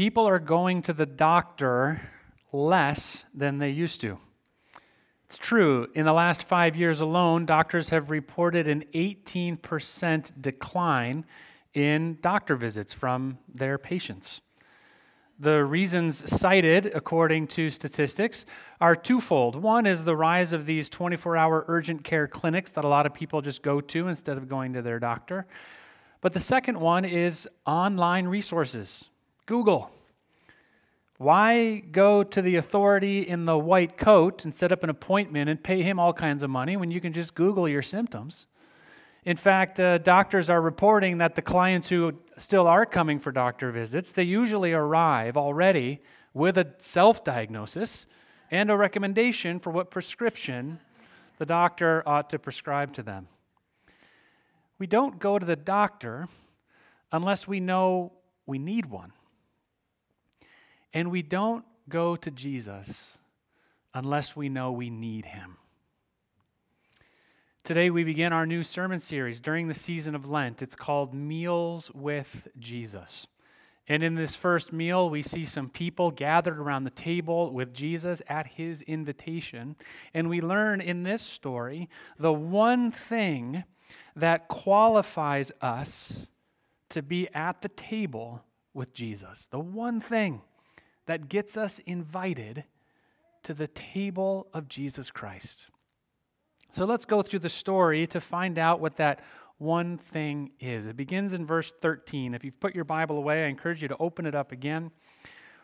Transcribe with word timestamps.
People 0.00 0.26
are 0.26 0.38
going 0.38 0.80
to 0.80 0.94
the 0.94 1.04
doctor 1.04 2.00
less 2.54 3.24
than 3.34 3.58
they 3.58 3.68
used 3.68 4.00
to. 4.00 4.18
It's 5.26 5.36
true. 5.36 5.88
In 5.94 6.06
the 6.06 6.14
last 6.14 6.42
five 6.42 6.74
years 6.74 7.02
alone, 7.02 7.44
doctors 7.44 7.90
have 7.90 8.08
reported 8.08 8.66
an 8.66 8.84
18% 8.94 10.40
decline 10.40 11.26
in 11.74 12.16
doctor 12.22 12.56
visits 12.56 12.94
from 12.94 13.40
their 13.46 13.76
patients. 13.76 14.40
The 15.38 15.66
reasons 15.66 16.34
cited, 16.34 16.86
according 16.94 17.48
to 17.48 17.68
statistics, 17.68 18.46
are 18.80 18.96
twofold. 18.96 19.54
One 19.54 19.84
is 19.84 20.04
the 20.04 20.16
rise 20.16 20.54
of 20.54 20.64
these 20.64 20.88
24 20.88 21.36
hour 21.36 21.66
urgent 21.68 22.04
care 22.04 22.26
clinics 22.26 22.70
that 22.70 22.86
a 22.86 22.88
lot 22.88 23.04
of 23.04 23.12
people 23.12 23.42
just 23.42 23.62
go 23.62 23.82
to 23.82 24.08
instead 24.08 24.38
of 24.38 24.48
going 24.48 24.72
to 24.72 24.80
their 24.80 24.98
doctor. 24.98 25.46
But 26.22 26.32
the 26.32 26.40
second 26.40 26.80
one 26.80 27.04
is 27.04 27.46
online 27.66 28.28
resources. 28.28 29.04
Google. 29.50 29.90
Why 31.18 31.80
go 31.80 32.22
to 32.22 32.40
the 32.40 32.54
authority 32.54 33.26
in 33.26 33.46
the 33.46 33.58
white 33.58 33.96
coat 33.96 34.44
and 34.44 34.54
set 34.54 34.70
up 34.70 34.84
an 34.84 34.90
appointment 34.90 35.50
and 35.50 35.60
pay 35.60 35.82
him 35.82 35.98
all 35.98 36.12
kinds 36.12 36.44
of 36.44 36.50
money 36.50 36.76
when 36.76 36.92
you 36.92 37.00
can 37.00 37.12
just 37.12 37.34
Google 37.34 37.68
your 37.68 37.82
symptoms? 37.82 38.46
In 39.24 39.36
fact, 39.36 39.80
uh, 39.80 39.98
doctors 39.98 40.48
are 40.48 40.62
reporting 40.62 41.18
that 41.18 41.34
the 41.34 41.42
clients 41.42 41.88
who 41.88 42.14
still 42.38 42.68
are 42.68 42.86
coming 42.86 43.18
for 43.18 43.32
doctor 43.32 43.72
visits, 43.72 44.12
they 44.12 44.22
usually 44.22 44.72
arrive 44.72 45.36
already 45.36 45.98
with 46.32 46.56
a 46.56 46.68
self 46.78 47.24
diagnosis 47.24 48.06
and 48.52 48.70
a 48.70 48.76
recommendation 48.76 49.58
for 49.58 49.72
what 49.72 49.90
prescription 49.90 50.78
the 51.38 51.44
doctor 51.44 52.04
ought 52.06 52.30
to 52.30 52.38
prescribe 52.38 52.92
to 52.92 53.02
them. 53.02 53.26
We 54.78 54.86
don't 54.86 55.18
go 55.18 55.40
to 55.40 55.44
the 55.44 55.56
doctor 55.56 56.28
unless 57.10 57.48
we 57.48 57.58
know 57.58 58.12
we 58.46 58.60
need 58.60 58.86
one. 58.86 59.10
And 60.92 61.10
we 61.10 61.22
don't 61.22 61.64
go 61.88 62.16
to 62.16 62.30
Jesus 62.30 63.18
unless 63.94 64.34
we 64.34 64.48
know 64.48 64.72
we 64.72 64.90
need 64.90 65.26
him. 65.26 65.56
Today, 67.62 67.90
we 67.90 68.04
begin 68.04 68.32
our 68.32 68.46
new 68.46 68.64
sermon 68.64 69.00
series 69.00 69.38
during 69.38 69.68
the 69.68 69.74
season 69.74 70.14
of 70.14 70.28
Lent. 70.28 70.62
It's 70.62 70.74
called 70.74 71.12
Meals 71.12 71.90
with 71.94 72.48
Jesus. 72.58 73.26
And 73.86 74.02
in 74.02 74.14
this 74.14 74.34
first 74.34 74.72
meal, 74.72 75.10
we 75.10 75.22
see 75.22 75.44
some 75.44 75.68
people 75.68 76.10
gathered 76.10 76.58
around 76.58 76.84
the 76.84 76.90
table 76.90 77.52
with 77.52 77.74
Jesus 77.74 78.22
at 78.28 78.46
his 78.46 78.82
invitation. 78.82 79.76
And 80.14 80.28
we 80.28 80.40
learn 80.40 80.80
in 80.80 81.02
this 81.02 81.22
story 81.22 81.88
the 82.18 82.32
one 82.32 82.90
thing 82.90 83.64
that 84.16 84.48
qualifies 84.48 85.52
us 85.60 86.26
to 86.88 87.02
be 87.02 87.28
at 87.34 87.62
the 87.62 87.68
table 87.68 88.42
with 88.72 88.94
Jesus. 88.94 89.46
The 89.50 89.60
one 89.60 90.00
thing 90.00 90.42
that 91.06 91.28
gets 91.28 91.56
us 91.56 91.78
invited 91.80 92.64
to 93.42 93.54
the 93.54 93.68
table 93.68 94.46
of 94.52 94.68
Jesus 94.68 95.10
Christ. 95.10 95.66
So 96.72 96.84
let's 96.84 97.04
go 97.04 97.22
through 97.22 97.40
the 97.40 97.48
story 97.48 98.06
to 98.08 98.20
find 98.20 98.58
out 98.58 98.80
what 98.80 98.96
that 98.96 99.20
one 99.58 99.98
thing 99.98 100.52
is. 100.60 100.86
It 100.86 100.96
begins 100.96 101.32
in 101.32 101.44
verse 101.44 101.72
13. 101.80 102.34
If 102.34 102.44
you've 102.44 102.60
put 102.60 102.74
your 102.74 102.84
Bible 102.84 103.18
away, 103.18 103.44
I 103.44 103.48
encourage 103.48 103.82
you 103.82 103.88
to 103.88 103.96
open 103.98 104.24
it 104.24 104.34
up 104.34 104.52
again. 104.52 104.90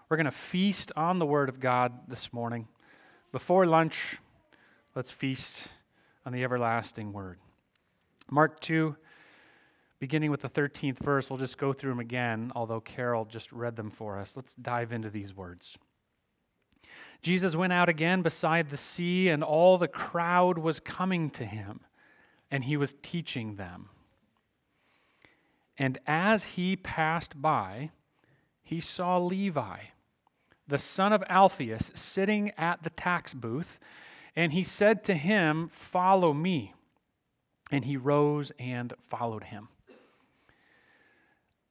We're 0.09 0.17
going 0.17 0.27
to 0.27 0.31
feast 0.31 0.93
on 0.97 1.19
the 1.19 1.27
Word 1.27 1.49
of 1.49 1.61
God 1.61 1.93
this 2.09 2.33
morning. 2.33 2.69
Before 3.33 3.67
lunch, 3.67 4.19
let's 4.95 5.11
feast 5.11 5.69
on 6.25 6.33
the 6.33 6.45
everlasting 6.45 7.13
Word. 7.13 7.39
Mark 8.31 8.61
2, 8.61 8.97
beginning 9.99 10.31
with 10.31 10.43
the 10.43 10.49
13th 10.49 10.99
verse. 10.99 11.31
We'll 11.31 11.39
just 11.39 11.59
go 11.59 11.73
through 11.73 11.91
them 11.91 12.01
again, 12.01 12.53
although 12.55 12.81
Carol 12.81 13.25
just 13.25 13.51
read 13.53 13.77
them 13.77 13.91
for 13.91 14.19
us. 14.19 14.37
Let's 14.37 14.55
dive 14.55 14.93
into 14.93 15.11
these 15.11 15.35
words. 15.35 15.79
Jesus 17.23 17.57
went 17.57 17.73
out 17.73 17.89
again 17.89 18.23
beside 18.23 18.69
the 18.69 18.77
sea, 18.77 19.29
and 19.29 19.43
all 19.43 19.79
the 19.79 19.89
crowd 19.89 20.59
was 20.59 20.81
coming 20.81 21.31
to 21.31 21.45
him, 21.45 21.81
and 22.51 22.65
he 22.65 22.77
was 22.77 22.95
teaching 23.03 23.57
them. 23.57 23.89
And 25.79 25.99
as 26.07 26.45
he 26.45 26.77
passed 26.77 27.41
by, 27.41 27.91
he 28.63 28.81
saw 28.81 29.19
Levi, 29.19 29.79
the 30.69 30.79
son 30.79 31.13
of 31.13 31.25
Alphaeus, 31.29 31.93
sitting 31.95 32.53
at 32.57 32.83
the 32.83 32.91
tax 32.91 33.35
booth, 33.35 33.79
and 34.35 34.53
he 34.53 34.63
said 34.63 35.03
to 35.05 35.15
him, 35.15 35.71
Follow 35.73 36.33
me. 36.33 36.75
And 37.73 37.85
he 37.85 37.97
rose 37.97 38.53
and 38.61 38.95
followed 39.01 39.45
him 39.45 39.69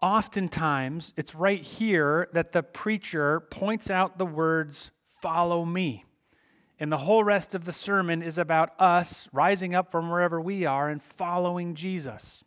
oftentimes 0.06 1.16
it's 1.18 1.34
right 1.34 1.64
here 1.64 2.30
that 2.32 2.52
the 2.52 2.62
preacher 2.62 3.40
points 3.40 3.90
out 3.90 4.20
the 4.20 4.26
words, 4.26 4.92
follow 5.20 5.66
me. 5.66 6.06
And 6.80 6.92
the 6.92 7.00
whole 7.00 7.24
rest 7.24 7.56
of 7.56 7.66
the 7.66 7.72
sermon 7.72 8.22
is 8.22 8.38
about 8.38 8.80
us 8.80 9.28
rising 9.34 9.74
up 9.74 9.90
from 9.90 10.12
wherever 10.12 10.40
we 10.40 10.64
are 10.64 10.90
and 10.90 11.02
following 11.02 11.74
Jesus. 11.74 12.44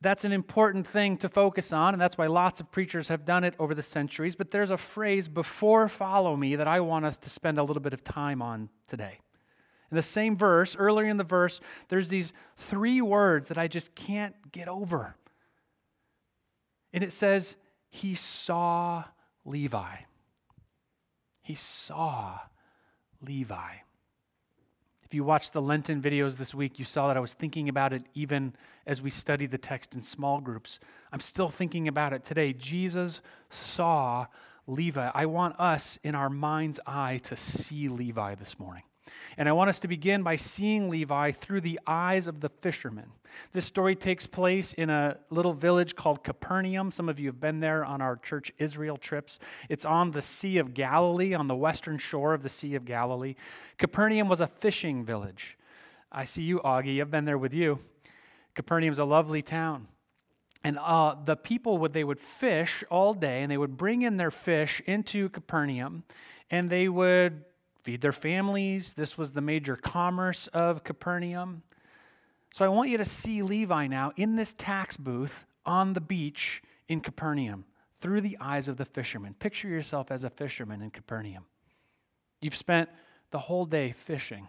That's 0.00 0.24
an 0.24 0.30
important 0.30 0.86
thing 0.86 1.16
to 1.16 1.28
focus 1.28 1.72
on, 1.72 1.92
and 1.92 2.00
that's 2.00 2.16
why 2.16 2.28
lots 2.28 2.60
of 2.60 2.70
preachers 2.70 3.08
have 3.08 3.24
done 3.24 3.42
it 3.42 3.54
over 3.58 3.74
the 3.74 3.82
centuries. 3.82 4.36
But 4.36 4.52
there's 4.52 4.70
a 4.70 4.76
phrase 4.76 5.26
before 5.26 5.88
follow 5.88 6.36
me 6.36 6.54
that 6.54 6.68
I 6.68 6.78
want 6.78 7.04
us 7.04 7.18
to 7.18 7.30
spend 7.30 7.58
a 7.58 7.64
little 7.64 7.82
bit 7.82 7.92
of 7.92 8.04
time 8.04 8.40
on 8.40 8.68
today. 8.86 9.18
In 9.90 9.96
the 9.96 10.02
same 10.02 10.36
verse, 10.36 10.76
earlier 10.76 11.08
in 11.08 11.16
the 11.16 11.24
verse, 11.24 11.60
there's 11.88 12.10
these 12.10 12.32
three 12.56 13.00
words 13.00 13.48
that 13.48 13.58
I 13.58 13.66
just 13.66 13.96
can't 13.96 14.52
get 14.52 14.68
over. 14.68 15.16
And 16.98 17.04
it 17.04 17.12
says, 17.12 17.54
He 17.90 18.16
saw 18.16 19.04
Levi. 19.44 19.98
He 21.42 21.54
saw 21.54 22.40
Levi. 23.24 23.74
If 25.04 25.14
you 25.14 25.22
watched 25.22 25.52
the 25.52 25.62
Lenten 25.62 26.02
videos 26.02 26.38
this 26.38 26.52
week, 26.52 26.80
you 26.80 26.84
saw 26.84 27.06
that 27.06 27.16
I 27.16 27.20
was 27.20 27.34
thinking 27.34 27.68
about 27.68 27.92
it 27.92 28.02
even 28.14 28.52
as 28.84 29.00
we 29.00 29.10
studied 29.10 29.52
the 29.52 29.58
text 29.58 29.94
in 29.94 30.02
small 30.02 30.40
groups. 30.40 30.80
I'm 31.12 31.20
still 31.20 31.46
thinking 31.46 31.86
about 31.86 32.12
it 32.12 32.24
today. 32.24 32.52
Jesus 32.52 33.20
saw 33.48 34.26
Levi. 34.66 35.12
I 35.14 35.26
want 35.26 35.54
us 35.60 36.00
in 36.02 36.16
our 36.16 36.28
mind's 36.28 36.80
eye 36.84 37.20
to 37.22 37.36
see 37.36 37.86
Levi 37.86 38.34
this 38.34 38.58
morning. 38.58 38.82
And 39.36 39.48
I 39.48 39.52
want 39.52 39.70
us 39.70 39.78
to 39.80 39.88
begin 39.88 40.22
by 40.22 40.36
seeing 40.36 40.88
Levi 40.88 41.32
through 41.32 41.60
the 41.60 41.78
eyes 41.86 42.26
of 42.26 42.40
the 42.40 42.48
fishermen. 42.48 43.12
This 43.52 43.66
story 43.66 43.94
takes 43.94 44.26
place 44.26 44.72
in 44.72 44.90
a 44.90 45.18
little 45.30 45.52
village 45.52 45.94
called 45.96 46.24
Capernaum. 46.24 46.90
Some 46.90 47.08
of 47.08 47.18
you 47.18 47.26
have 47.28 47.40
been 47.40 47.60
there 47.60 47.84
on 47.84 48.00
our 48.00 48.16
church 48.16 48.52
Israel 48.58 48.96
trips. 48.96 49.38
It's 49.68 49.84
on 49.84 50.10
the 50.10 50.22
Sea 50.22 50.58
of 50.58 50.74
Galilee, 50.74 51.34
on 51.34 51.48
the 51.48 51.54
western 51.54 51.98
shore 51.98 52.34
of 52.34 52.42
the 52.42 52.48
Sea 52.48 52.74
of 52.74 52.84
Galilee. 52.84 53.34
Capernaum 53.76 54.28
was 54.28 54.40
a 54.40 54.46
fishing 54.46 55.04
village. 55.04 55.56
I 56.10 56.24
see 56.24 56.42
you, 56.42 56.60
Augie. 56.60 57.00
I've 57.00 57.10
been 57.10 57.26
there 57.26 57.38
with 57.38 57.52
you. 57.52 57.80
Capernaum's 58.54 58.98
a 58.98 59.04
lovely 59.04 59.42
town. 59.42 59.88
And 60.64 60.78
uh, 60.78 61.14
the 61.24 61.36
people 61.36 61.78
would 61.78 61.92
they 61.92 62.02
would 62.02 62.20
fish 62.20 62.82
all 62.90 63.14
day, 63.14 63.42
and 63.42 63.50
they 63.50 63.58
would 63.58 63.76
bring 63.76 64.02
in 64.02 64.16
their 64.16 64.30
fish 64.30 64.82
into 64.86 65.28
Capernaum, 65.28 66.02
and 66.50 66.68
they 66.68 66.88
would 66.88 67.44
feed 67.82 68.00
their 68.00 68.12
families. 68.12 68.94
This 68.94 69.16
was 69.16 69.32
the 69.32 69.40
major 69.40 69.76
commerce 69.76 70.46
of 70.48 70.84
Capernaum. 70.84 71.62
So 72.52 72.64
I 72.64 72.68
want 72.68 72.90
you 72.90 72.98
to 72.98 73.04
see 73.04 73.42
Levi 73.42 73.86
now 73.86 74.12
in 74.16 74.36
this 74.36 74.54
tax 74.54 74.96
booth 74.96 75.44
on 75.64 75.92
the 75.92 76.00
beach 76.00 76.62
in 76.88 77.00
Capernaum 77.00 77.64
through 78.00 78.20
the 78.20 78.36
eyes 78.40 78.68
of 78.68 78.76
the 78.76 78.84
fishermen. 78.84 79.34
Picture 79.34 79.68
yourself 79.68 80.10
as 80.10 80.24
a 80.24 80.30
fisherman 80.30 80.82
in 80.82 80.90
Capernaum. 80.90 81.44
You've 82.40 82.56
spent 82.56 82.88
the 83.30 83.38
whole 83.38 83.64
day 83.64 83.92
fishing. 83.92 84.48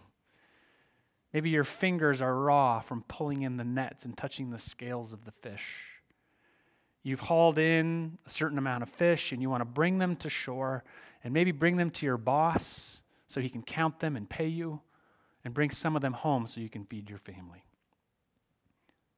Maybe 1.34 1.50
your 1.50 1.64
fingers 1.64 2.22
are 2.22 2.36
raw 2.36 2.80
from 2.80 3.04
pulling 3.04 3.44
in 3.44 3.58
the 3.58 3.64
nets 3.64 4.06
and 4.06 4.18
touching 4.18 4.50
the 4.50 4.58
scales 4.58 5.14
of 5.14 5.26
the 5.26 5.32
fish. 5.32 5.84
You've 7.04 7.20
hauled 7.22 7.58
in 7.58 8.18
a 8.26 8.30
certain 8.30 8.58
amount 8.58 8.84
of 8.84 8.90
fish 8.90 9.32
and 9.32 9.42
you 9.42 9.50
want 9.50 9.62
to 9.62 9.66
bring 9.66 10.00
them 10.00 10.16
to 10.18 10.30
shore 10.30 10.84
and 11.24 11.34
maybe 11.34 11.52
bring 11.52 11.78
them 11.78 11.90
to 11.92 12.06
your 12.06 12.18
boss 12.18 13.02
so 13.30 13.40
he 13.40 13.50
can 13.50 13.62
count 13.62 14.00
them 14.00 14.18
and 14.18 14.30
pay 14.30 14.48
you, 14.48 14.82
and 15.46 15.54
bring 15.54 15.70
some 15.70 15.96
of 15.96 16.02
them 16.02 16.14
home 16.14 16.48
so 16.48 16.60
you 16.60 16.68
can 16.68 16.84
feed 16.84 17.10
your 17.10 17.20
family. 17.20 17.64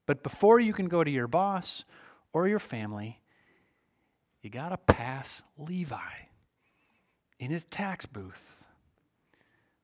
But 0.05 0.21
before 0.21 0.59
you 0.59 0.73
can 0.73 0.87
go 0.87 1.03
to 1.03 1.09
your 1.09 1.27
boss 1.27 1.85
or 2.33 2.47
your 2.47 2.59
family, 2.59 3.21
you 4.41 4.49
got 4.49 4.69
to 4.69 4.77
pass 4.77 5.41
Levi 5.57 6.27
in 7.39 7.49
his 7.49 7.65
tax 7.65 8.05
booth. 8.05 8.57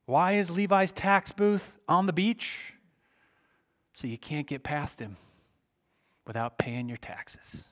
Why 0.04 0.32
is 0.32 0.50
Levi's 0.50 0.92
tax 0.92 1.32
booth 1.32 1.78
on 1.88 2.06
the 2.06 2.12
beach? 2.12 2.74
So 3.94 4.06
you 4.06 4.18
can't 4.18 4.46
get 4.46 4.62
past 4.62 5.00
him 5.00 5.16
without 6.26 6.58
paying 6.58 6.88
your 6.88 6.98
taxes. 6.98 7.64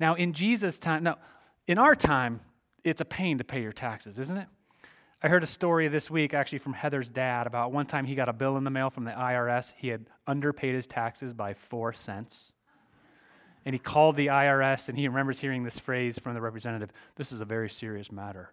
Now, 0.00 0.14
in 0.14 0.32
Jesus' 0.32 0.78
time, 0.78 1.02
now, 1.04 1.18
in 1.66 1.78
our 1.78 1.94
time, 1.94 2.40
it's 2.84 3.00
a 3.00 3.04
pain 3.04 3.38
to 3.38 3.44
pay 3.44 3.62
your 3.62 3.72
taxes, 3.72 4.18
isn't 4.18 4.36
it? 4.36 4.48
I 5.22 5.28
heard 5.28 5.42
a 5.42 5.46
story 5.46 5.88
this 5.88 6.10
week 6.10 6.34
actually 6.34 6.58
from 6.58 6.74
Heather's 6.74 7.08
dad 7.08 7.46
about 7.46 7.72
one 7.72 7.86
time 7.86 8.04
he 8.04 8.14
got 8.14 8.28
a 8.28 8.34
bill 8.34 8.58
in 8.58 8.64
the 8.64 8.70
mail 8.70 8.90
from 8.90 9.04
the 9.04 9.12
IRS. 9.12 9.72
He 9.78 9.88
had 9.88 10.06
underpaid 10.26 10.74
his 10.74 10.86
taxes 10.86 11.32
by 11.32 11.54
four 11.54 11.92
cents. 11.94 12.52
and 13.64 13.74
he 13.74 13.78
called 13.78 14.16
the 14.16 14.26
IRS 14.26 14.90
and 14.90 14.98
he 14.98 15.08
remembers 15.08 15.38
hearing 15.38 15.64
this 15.64 15.78
phrase 15.78 16.18
from 16.18 16.34
the 16.34 16.40
representative 16.40 16.92
this 17.16 17.32
is 17.32 17.40
a 17.40 17.46
very 17.46 17.70
serious 17.70 18.12
matter. 18.12 18.52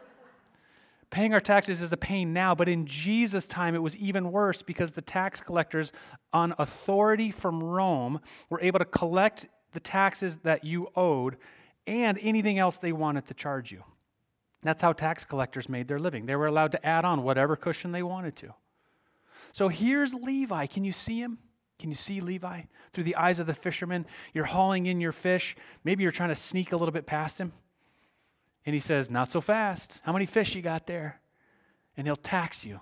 Paying 1.10 1.34
our 1.34 1.40
taxes 1.42 1.82
is 1.82 1.92
a 1.92 1.96
pain 1.98 2.32
now, 2.32 2.54
but 2.54 2.66
in 2.66 2.86
Jesus' 2.86 3.46
time 3.46 3.74
it 3.74 3.82
was 3.82 3.94
even 3.98 4.32
worse 4.32 4.62
because 4.62 4.92
the 4.92 5.02
tax 5.02 5.40
collectors, 5.42 5.92
on 6.32 6.54
authority 6.58 7.30
from 7.30 7.62
Rome, 7.62 8.20
were 8.48 8.60
able 8.62 8.78
to 8.78 8.86
collect 8.86 9.46
the 9.72 9.80
taxes 9.80 10.38
that 10.38 10.64
you 10.64 10.88
owed 10.96 11.36
and 11.86 12.18
anything 12.22 12.58
else 12.58 12.78
they 12.78 12.92
wanted 12.92 13.26
to 13.26 13.34
charge 13.34 13.70
you. 13.70 13.84
That's 14.62 14.82
how 14.82 14.92
tax 14.92 15.24
collectors 15.24 15.68
made 15.68 15.88
their 15.88 15.98
living. 15.98 16.26
They 16.26 16.36
were 16.36 16.46
allowed 16.46 16.72
to 16.72 16.86
add 16.86 17.04
on 17.04 17.22
whatever 17.22 17.56
cushion 17.56 17.92
they 17.92 18.02
wanted 18.02 18.36
to. 18.36 18.54
So 19.52 19.68
here's 19.68 20.12
Levi. 20.14 20.66
Can 20.66 20.84
you 20.84 20.92
see 20.92 21.20
him? 21.20 21.38
Can 21.78 21.88
you 21.88 21.96
see 21.96 22.20
Levi? 22.20 22.62
Through 22.92 23.04
the 23.04 23.16
eyes 23.16 23.40
of 23.40 23.46
the 23.46 23.54
fisherman, 23.54 24.06
you're 24.34 24.44
hauling 24.44 24.86
in 24.86 25.00
your 25.00 25.12
fish. 25.12 25.56
Maybe 25.82 26.02
you're 26.02 26.12
trying 26.12 26.28
to 26.28 26.34
sneak 26.34 26.72
a 26.72 26.76
little 26.76 26.92
bit 26.92 27.06
past 27.06 27.38
him. 27.38 27.52
And 28.66 28.74
he 28.74 28.80
says, 28.80 29.10
Not 29.10 29.30
so 29.30 29.40
fast. 29.40 30.00
How 30.04 30.12
many 30.12 30.26
fish 30.26 30.54
you 30.54 30.60
got 30.60 30.86
there? 30.86 31.20
And 31.96 32.06
he'll 32.06 32.16
tax 32.16 32.64
you. 32.64 32.80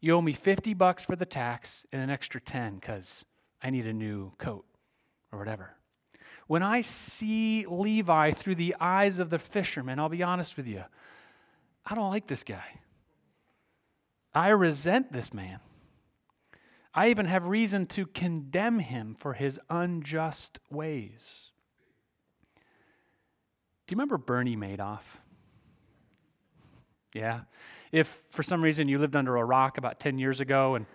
You 0.00 0.14
owe 0.14 0.22
me 0.22 0.32
50 0.32 0.72
bucks 0.74 1.04
for 1.04 1.14
the 1.14 1.26
tax 1.26 1.84
and 1.92 2.00
an 2.00 2.08
extra 2.08 2.40
10 2.40 2.76
because 2.76 3.26
I 3.62 3.68
need 3.68 3.86
a 3.86 3.92
new 3.92 4.32
coat 4.38 4.64
or 5.30 5.38
whatever. 5.38 5.76
When 6.50 6.64
I 6.64 6.80
see 6.80 7.64
Levi 7.64 8.32
through 8.32 8.56
the 8.56 8.74
eyes 8.80 9.20
of 9.20 9.30
the 9.30 9.38
fisherman, 9.38 10.00
I'll 10.00 10.08
be 10.08 10.24
honest 10.24 10.56
with 10.56 10.66
you, 10.66 10.82
I 11.86 11.94
don't 11.94 12.10
like 12.10 12.26
this 12.26 12.42
guy. 12.42 12.80
I 14.34 14.48
resent 14.48 15.12
this 15.12 15.32
man. 15.32 15.60
I 16.92 17.08
even 17.10 17.26
have 17.26 17.44
reason 17.44 17.86
to 17.86 18.04
condemn 18.04 18.80
him 18.80 19.14
for 19.16 19.34
his 19.34 19.60
unjust 19.70 20.58
ways. 20.72 21.52
Do 23.86 23.92
you 23.92 23.96
remember 23.96 24.18
Bernie 24.18 24.56
Madoff? 24.56 25.04
Yeah. 27.14 27.42
If 27.92 28.24
for 28.28 28.42
some 28.42 28.60
reason 28.60 28.88
you 28.88 28.98
lived 28.98 29.14
under 29.14 29.36
a 29.36 29.44
rock 29.44 29.78
about 29.78 30.00
10 30.00 30.18
years 30.18 30.40
ago 30.40 30.74
and 30.74 30.86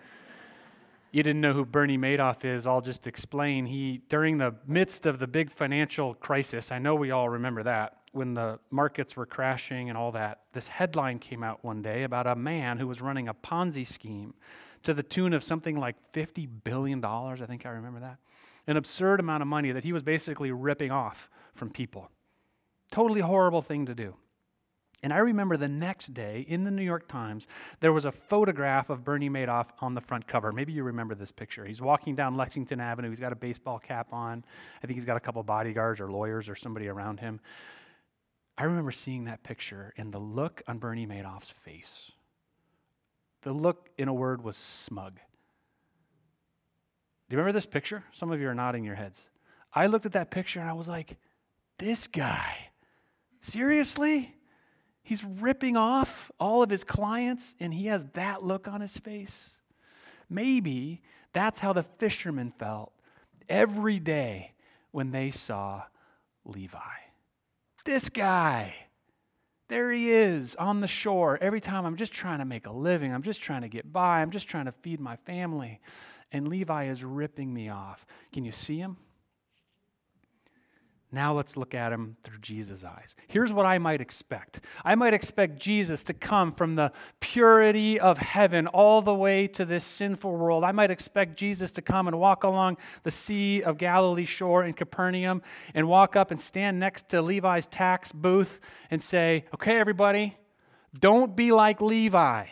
you 1.16 1.22
didn't 1.22 1.40
know 1.40 1.54
who 1.54 1.64
Bernie 1.64 1.96
Madoff 1.96 2.44
is, 2.44 2.66
I'll 2.66 2.82
just 2.82 3.06
explain. 3.06 3.64
He, 3.64 4.02
during 4.10 4.36
the 4.36 4.54
midst 4.66 5.06
of 5.06 5.18
the 5.18 5.26
big 5.26 5.50
financial 5.50 6.12
crisis, 6.12 6.70
I 6.70 6.78
know 6.78 6.94
we 6.94 7.10
all 7.10 7.30
remember 7.30 7.62
that, 7.62 7.96
when 8.12 8.34
the 8.34 8.58
markets 8.70 9.16
were 9.16 9.24
crashing 9.24 9.88
and 9.88 9.96
all 9.96 10.12
that, 10.12 10.40
this 10.52 10.68
headline 10.68 11.18
came 11.18 11.42
out 11.42 11.64
one 11.64 11.80
day 11.80 12.02
about 12.02 12.26
a 12.26 12.36
man 12.36 12.76
who 12.76 12.86
was 12.86 13.00
running 13.00 13.28
a 13.28 13.32
Ponzi 13.32 13.86
scheme 13.86 14.34
to 14.82 14.92
the 14.92 15.02
tune 15.02 15.32
of 15.32 15.42
something 15.42 15.80
like 15.80 15.96
$50 16.12 16.46
billion. 16.64 17.02
I 17.02 17.34
think 17.46 17.64
I 17.64 17.70
remember 17.70 18.00
that. 18.00 18.18
An 18.66 18.76
absurd 18.76 19.18
amount 19.18 19.40
of 19.40 19.48
money 19.48 19.72
that 19.72 19.84
he 19.84 19.94
was 19.94 20.02
basically 20.02 20.52
ripping 20.52 20.90
off 20.90 21.30
from 21.54 21.70
people. 21.70 22.10
Totally 22.90 23.22
horrible 23.22 23.62
thing 23.62 23.86
to 23.86 23.94
do. 23.94 24.16
And 25.06 25.12
I 25.12 25.18
remember 25.18 25.56
the 25.56 25.68
next 25.68 26.14
day 26.14 26.44
in 26.48 26.64
the 26.64 26.70
New 26.72 26.82
York 26.82 27.06
Times, 27.06 27.46
there 27.78 27.92
was 27.92 28.04
a 28.04 28.10
photograph 28.10 28.90
of 28.90 29.04
Bernie 29.04 29.30
Madoff 29.30 29.68
on 29.80 29.94
the 29.94 30.00
front 30.00 30.26
cover. 30.26 30.50
Maybe 30.50 30.72
you 30.72 30.82
remember 30.82 31.14
this 31.14 31.30
picture. 31.30 31.64
He's 31.64 31.80
walking 31.80 32.16
down 32.16 32.36
Lexington 32.36 32.80
Avenue. 32.80 33.10
He's 33.10 33.20
got 33.20 33.30
a 33.30 33.36
baseball 33.36 33.78
cap 33.78 34.12
on. 34.12 34.44
I 34.82 34.86
think 34.88 34.96
he's 34.96 35.04
got 35.04 35.16
a 35.16 35.20
couple 35.20 35.40
bodyguards 35.44 36.00
or 36.00 36.10
lawyers 36.10 36.48
or 36.48 36.56
somebody 36.56 36.88
around 36.88 37.20
him. 37.20 37.38
I 38.58 38.64
remember 38.64 38.90
seeing 38.90 39.26
that 39.26 39.44
picture 39.44 39.94
and 39.96 40.12
the 40.12 40.18
look 40.18 40.60
on 40.66 40.78
Bernie 40.78 41.06
Madoff's 41.06 41.50
face. 41.50 42.10
The 43.42 43.52
look, 43.52 43.88
in 43.96 44.08
a 44.08 44.12
word, 44.12 44.42
was 44.42 44.56
smug. 44.56 45.20
Do 47.28 47.36
you 47.36 47.38
remember 47.38 47.56
this 47.56 47.64
picture? 47.64 48.02
Some 48.10 48.32
of 48.32 48.40
you 48.40 48.48
are 48.48 48.56
nodding 48.56 48.82
your 48.82 48.96
heads. 48.96 49.28
I 49.72 49.86
looked 49.86 50.06
at 50.06 50.14
that 50.14 50.32
picture 50.32 50.58
and 50.58 50.68
I 50.68 50.72
was 50.72 50.88
like, 50.88 51.16
this 51.78 52.08
guy, 52.08 52.70
seriously? 53.40 54.32
He's 55.06 55.22
ripping 55.22 55.76
off 55.76 56.32
all 56.40 56.64
of 56.64 56.70
his 56.70 56.82
clients 56.82 57.54
and 57.60 57.72
he 57.72 57.86
has 57.86 58.04
that 58.14 58.42
look 58.42 58.66
on 58.66 58.80
his 58.80 58.98
face. 58.98 59.54
Maybe 60.28 61.00
that's 61.32 61.60
how 61.60 61.72
the 61.72 61.84
fishermen 61.84 62.52
felt 62.58 62.90
every 63.48 64.00
day 64.00 64.50
when 64.90 65.12
they 65.12 65.30
saw 65.30 65.84
Levi. 66.44 66.80
This 67.84 68.08
guy, 68.08 68.74
there 69.68 69.92
he 69.92 70.10
is 70.10 70.56
on 70.56 70.80
the 70.80 70.88
shore. 70.88 71.38
Every 71.40 71.60
time 71.60 71.86
I'm 71.86 71.94
just 71.94 72.12
trying 72.12 72.40
to 72.40 72.44
make 72.44 72.66
a 72.66 72.72
living, 72.72 73.14
I'm 73.14 73.22
just 73.22 73.40
trying 73.40 73.62
to 73.62 73.68
get 73.68 73.92
by, 73.92 74.22
I'm 74.22 74.32
just 74.32 74.48
trying 74.48 74.64
to 74.64 74.72
feed 74.72 74.98
my 74.98 75.14
family. 75.14 75.78
And 76.32 76.48
Levi 76.48 76.86
is 76.86 77.04
ripping 77.04 77.54
me 77.54 77.68
off. 77.68 78.04
Can 78.32 78.44
you 78.44 78.50
see 78.50 78.78
him? 78.78 78.96
Now 81.16 81.32
let's 81.32 81.56
look 81.56 81.74
at 81.74 81.94
him 81.94 82.18
through 82.22 82.40
Jesus' 82.40 82.84
eyes. 82.84 83.16
Here's 83.26 83.50
what 83.50 83.64
I 83.64 83.78
might 83.78 84.02
expect 84.02 84.60
I 84.84 84.94
might 84.94 85.14
expect 85.14 85.58
Jesus 85.58 86.02
to 86.04 86.12
come 86.12 86.52
from 86.52 86.74
the 86.74 86.92
purity 87.20 87.98
of 87.98 88.18
heaven 88.18 88.66
all 88.66 89.00
the 89.00 89.14
way 89.14 89.48
to 89.48 89.64
this 89.64 89.82
sinful 89.82 90.30
world. 90.30 90.62
I 90.62 90.72
might 90.72 90.90
expect 90.90 91.38
Jesus 91.38 91.72
to 91.72 91.80
come 91.80 92.06
and 92.06 92.18
walk 92.18 92.44
along 92.44 92.76
the 93.02 93.10
Sea 93.10 93.62
of 93.62 93.78
Galilee 93.78 94.26
shore 94.26 94.62
in 94.62 94.74
Capernaum 94.74 95.40
and 95.72 95.88
walk 95.88 96.16
up 96.16 96.30
and 96.30 96.38
stand 96.38 96.78
next 96.78 97.08
to 97.08 97.22
Levi's 97.22 97.66
tax 97.66 98.12
booth 98.12 98.60
and 98.90 99.02
say, 99.02 99.46
Okay, 99.54 99.78
everybody, 99.78 100.36
don't 101.00 101.34
be 101.34 101.50
like 101.50 101.80
Levi. 101.80 102.44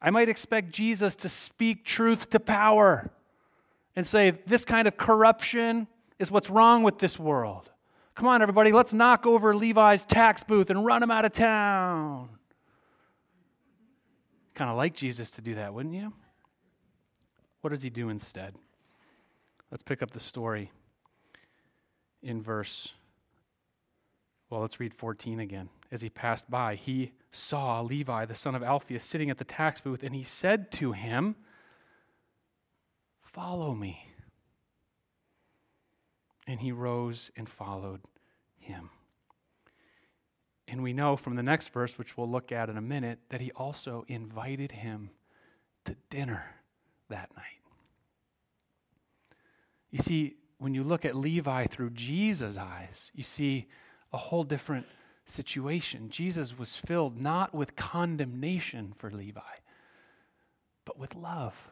I 0.00 0.10
might 0.10 0.30
expect 0.30 0.72
Jesus 0.72 1.16
to 1.16 1.28
speak 1.28 1.84
truth 1.84 2.30
to 2.30 2.40
power 2.40 3.10
and 3.94 4.06
say, 4.06 4.30
This 4.30 4.64
kind 4.64 4.88
of 4.88 4.96
corruption 4.96 5.86
is 6.18 6.30
what's 6.30 6.50
wrong 6.50 6.82
with 6.82 6.98
this 6.98 7.18
world. 7.18 7.70
Come 8.14 8.28
on, 8.28 8.42
everybody, 8.42 8.70
let's 8.70 8.94
knock 8.94 9.26
over 9.26 9.54
Levi's 9.56 10.04
tax 10.04 10.44
booth 10.44 10.70
and 10.70 10.84
run 10.84 11.02
him 11.02 11.10
out 11.10 11.24
of 11.24 11.32
town. 11.32 12.28
Kind 14.54 14.70
of 14.70 14.76
like 14.76 14.94
Jesus 14.94 15.30
to 15.32 15.42
do 15.42 15.56
that, 15.56 15.74
wouldn't 15.74 15.94
you? 15.94 16.12
What 17.60 17.70
does 17.70 17.82
he 17.82 17.90
do 17.90 18.08
instead? 18.08 18.54
Let's 19.70 19.82
pick 19.82 20.02
up 20.02 20.12
the 20.12 20.20
story 20.20 20.70
in 22.22 22.40
verse, 22.40 22.92
well, 24.48 24.60
let's 24.60 24.80
read 24.80 24.94
14 24.94 25.40
again. 25.40 25.68
As 25.92 26.00
he 26.00 26.08
passed 26.08 26.50
by, 26.50 26.74
he 26.76 27.12
saw 27.30 27.80
Levi, 27.80 28.24
the 28.24 28.34
son 28.34 28.54
of 28.54 28.62
Alphaeus, 28.62 29.04
sitting 29.04 29.30
at 29.30 29.38
the 29.38 29.44
tax 29.44 29.80
booth, 29.80 30.02
and 30.02 30.14
he 30.14 30.22
said 30.22 30.70
to 30.72 30.92
him, 30.92 31.36
Follow 33.20 33.74
me. 33.74 34.13
And 36.46 36.60
he 36.60 36.72
rose 36.72 37.30
and 37.36 37.48
followed 37.48 38.00
him. 38.58 38.90
And 40.66 40.82
we 40.82 40.92
know 40.92 41.16
from 41.16 41.36
the 41.36 41.42
next 41.42 41.68
verse, 41.68 41.98
which 41.98 42.16
we'll 42.16 42.30
look 42.30 42.50
at 42.50 42.68
in 42.68 42.76
a 42.76 42.82
minute, 42.82 43.18
that 43.28 43.40
he 43.40 43.50
also 43.52 44.04
invited 44.08 44.72
him 44.72 45.10
to 45.84 45.96
dinner 46.10 46.56
that 47.08 47.30
night. 47.36 47.44
You 49.90 49.98
see, 49.98 50.36
when 50.58 50.74
you 50.74 50.82
look 50.82 51.04
at 51.04 51.14
Levi 51.14 51.66
through 51.66 51.90
Jesus' 51.90 52.56
eyes, 52.56 53.10
you 53.14 53.22
see 53.22 53.66
a 54.12 54.16
whole 54.16 54.44
different 54.44 54.86
situation. 55.26 56.10
Jesus 56.10 56.58
was 56.58 56.76
filled 56.76 57.20
not 57.20 57.54
with 57.54 57.76
condemnation 57.76 58.94
for 58.96 59.10
Levi, 59.10 59.40
but 60.84 60.98
with 60.98 61.14
love. 61.14 61.68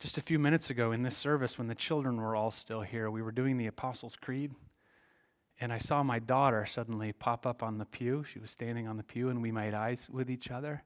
Just 0.00 0.16
a 0.16 0.20
few 0.20 0.38
minutes 0.38 0.70
ago 0.70 0.92
in 0.92 1.02
this 1.02 1.16
service, 1.16 1.58
when 1.58 1.66
the 1.66 1.74
children 1.74 2.18
were 2.18 2.36
all 2.36 2.52
still 2.52 2.82
here, 2.82 3.10
we 3.10 3.20
were 3.20 3.32
doing 3.32 3.56
the 3.56 3.66
Apostles' 3.66 4.14
Creed. 4.14 4.54
And 5.60 5.72
I 5.72 5.78
saw 5.78 6.04
my 6.04 6.20
daughter 6.20 6.64
suddenly 6.66 7.12
pop 7.12 7.44
up 7.44 7.64
on 7.64 7.78
the 7.78 7.84
pew. 7.84 8.24
She 8.32 8.38
was 8.38 8.52
standing 8.52 8.86
on 8.86 8.96
the 8.96 9.02
pew, 9.02 9.28
and 9.28 9.42
we 9.42 9.50
made 9.50 9.74
eyes 9.74 10.08
with 10.08 10.30
each 10.30 10.52
other. 10.52 10.84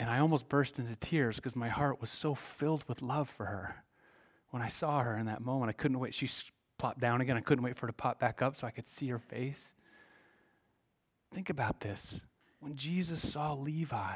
And 0.00 0.10
I 0.10 0.18
almost 0.18 0.48
burst 0.48 0.80
into 0.80 0.96
tears 0.96 1.36
because 1.36 1.54
my 1.54 1.68
heart 1.68 2.00
was 2.00 2.10
so 2.10 2.34
filled 2.34 2.84
with 2.88 3.02
love 3.02 3.28
for 3.28 3.46
her. 3.46 3.84
When 4.50 4.60
I 4.60 4.66
saw 4.66 5.02
her 5.02 5.16
in 5.16 5.26
that 5.26 5.40
moment, 5.40 5.70
I 5.70 5.74
couldn't 5.74 6.00
wait. 6.00 6.12
She 6.12 6.28
plopped 6.76 6.98
down 6.98 7.20
again. 7.20 7.36
I 7.36 7.40
couldn't 7.40 7.62
wait 7.62 7.76
for 7.76 7.86
her 7.86 7.92
to 7.92 7.96
pop 7.96 8.18
back 8.18 8.42
up 8.42 8.56
so 8.56 8.66
I 8.66 8.72
could 8.72 8.88
see 8.88 9.06
her 9.08 9.18
face. 9.20 9.72
Think 11.32 11.50
about 11.50 11.80
this. 11.80 12.20
When 12.58 12.74
Jesus 12.74 13.32
saw 13.32 13.52
Levi, 13.52 14.14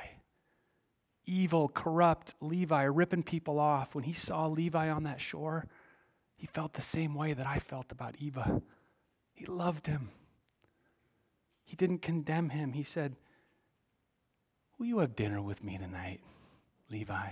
evil, 1.28 1.68
corrupt 1.68 2.34
Levi 2.40 2.82
ripping 2.84 3.22
people 3.22 3.58
off, 3.60 3.94
when 3.94 4.04
he 4.04 4.12
saw 4.12 4.46
Levi 4.46 4.88
on 4.88 5.04
that 5.04 5.20
shore, 5.20 5.66
he 6.36 6.46
felt 6.46 6.72
the 6.72 6.82
same 6.82 7.14
way 7.14 7.34
that 7.34 7.46
I 7.46 7.58
felt 7.58 7.92
about 7.92 8.16
Eva. 8.18 8.62
He 9.34 9.44
loved 9.46 9.86
him. 9.86 10.10
He 11.64 11.76
didn't 11.76 12.00
condemn 12.00 12.50
him. 12.50 12.72
He 12.72 12.82
said, 12.82 13.16
Will 14.78 14.86
you 14.86 14.98
have 15.00 15.16
dinner 15.16 15.42
with 15.42 15.62
me 15.62 15.76
tonight, 15.76 16.20
Levi? 16.90 17.30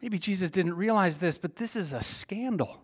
Maybe 0.00 0.18
Jesus 0.18 0.50
didn't 0.50 0.74
realize 0.74 1.18
this, 1.18 1.38
but 1.38 1.56
this 1.56 1.76
is 1.76 1.92
a 1.92 2.02
scandal. 2.02 2.80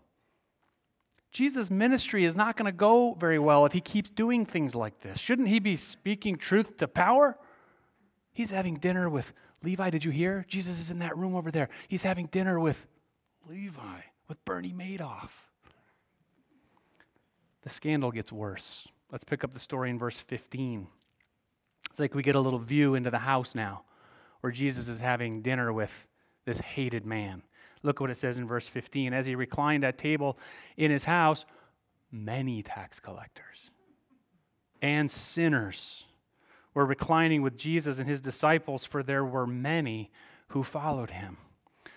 Jesus' 1.32 1.70
ministry 1.70 2.24
is 2.24 2.36
not 2.36 2.56
going 2.56 2.66
to 2.66 2.76
go 2.76 3.14
very 3.14 3.38
well 3.38 3.66
if 3.66 3.72
he 3.72 3.80
keeps 3.80 4.10
doing 4.10 4.46
things 4.46 4.74
like 4.74 5.00
this. 5.00 5.18
Shouldn't 5.18 5.48
he 5.48 5.58
be 5.58 5.76
speaking 5.76 6.36
truth 6.36 6.76
to 6.76 6.86
power? 6.86 7.38
He's 8.38 8.50
having 8.50 8.76
dinner 8.76 9.10
with 9.10 9.32
Levi. 9.64 9.90
Did 9.90 10.04
you 10.04 10.12
hear? 10.12 10.44
Jesus 10.46 10.78
is 10.80 10.92
in 10.92 11.00
that 11.00 11.18
room 11.18 11.34
over 11.34 11.50
there. 11.50 11.68
He's 11.88 12.04
having 12.04 12.26
dinner 12.26 12.60
with 12.60 12.86
Levi, 13.50 14.02
with 14.28 14.44
Bernie 14.44 14.72
Madoff. 14.72 15.30
The 17.62 17.68
scandal 17.68 18.12
gets 18.12 18.30
worse. 18.30 18.86
Let's 19.10 19.24
pick 19.24 19.42
up 19.42 19.54
the 19.54 19.58
story 19.58 19.90
in 19.90 19.98
verse 19.98 20.20
15. 20.20 20.86
It's 21.90 21.98
like 21.98 22.14
we 22.14 22.22
get 22.22 22.36
a 22.36 22.40
little 22.40 22.60
view 22.60 22.94
into 22.94 23.10
the 23.10 23.18
house 23.18 23.56
now 23.56 23.82
where 24.40 24.52
Jesus 24.52 24.86
is 24.86 25.00
having 25.00 25.42
dinner 25.42 25.72
with 25.72 26.06
this 26.44 26.60
hated 26.60 27.04
man. 27.04 27.42
Look 27.82 27.98
what 27.98 28.08
it 28.08 28.18
says 28.18 28.38
in 28.38 28.46
verse 28.46 28.68
15. 28.68 29.12
As 29.12 29.26
he 29.26 29.34
reclined 29.34 29.82
at 29.82 29.98
table 29.98 30.38
in 30.76 30.92
his 30.92 31.06
house, 31.06 31.44
many 32.12 32.62
tax 32.62 33.00
collectors 33.00 33.72
and 34.80 35.10
sinners 35.10 36.04
were 36.74 36.86
reclining 36.86 37.42
with 37.42 37.56
Jesus 37.56 37.98
and 37.98 38.08
his 38.08 38.20
disciples, 38.20 38.84
for 38.84 39.02
there 39.02 39.24
were 39.24 39.46
many 39.46 40.10
who 40.48 40.62
followed 40.62 41.10
him. 41.10 41.38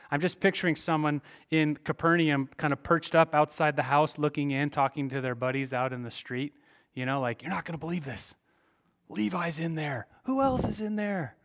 I'm 0.10 0.20
just 0.20 0.40
picturing 0.40 0.76
someone 0.76 1.22
in 1.50 1.78
Capernaum 1.78 2.50
kind 2.58 2.74
of 2.74 2.84
perched 2.84 3.16
up 3.16 3.34
outside 3.34 3.78
the 3.78 3.84
house, 3.84 4.18
looking 4.18 4.52
in, 4.52 4.70
talking 4.70 5.08
to 5.10 5.22
their 5.22 5.36
buddies 5.36 5.72
out 5.72 5.94
in 5.94 6.04
the 6.04 6.12
street. 6.12 6.54
You 6.94 7.06
know, 7.06 7.22
like, 7.22 7.42
you're 7.42 7.52
not 7.52 7.64
going 7.64 7.74
to 7.74 7.80
believe 7.80 8.04
this. 8.04 8.36
Levi's 9.08 9.58
in 9.58 9.76
there. 9.76 10.08
Who 10.26 10.42
else 10.42 10.66
is 10.66 10.82
in 10.82 10.98
there? 10.98 11.38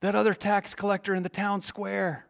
That 0.00 0.14
other 0.14 0.34
tax 0.34 0.74
collector 0.74 1.14
in 1.14 1.22
the 1.22 1.30
town 1.30 1.62
square. 1.62 2.26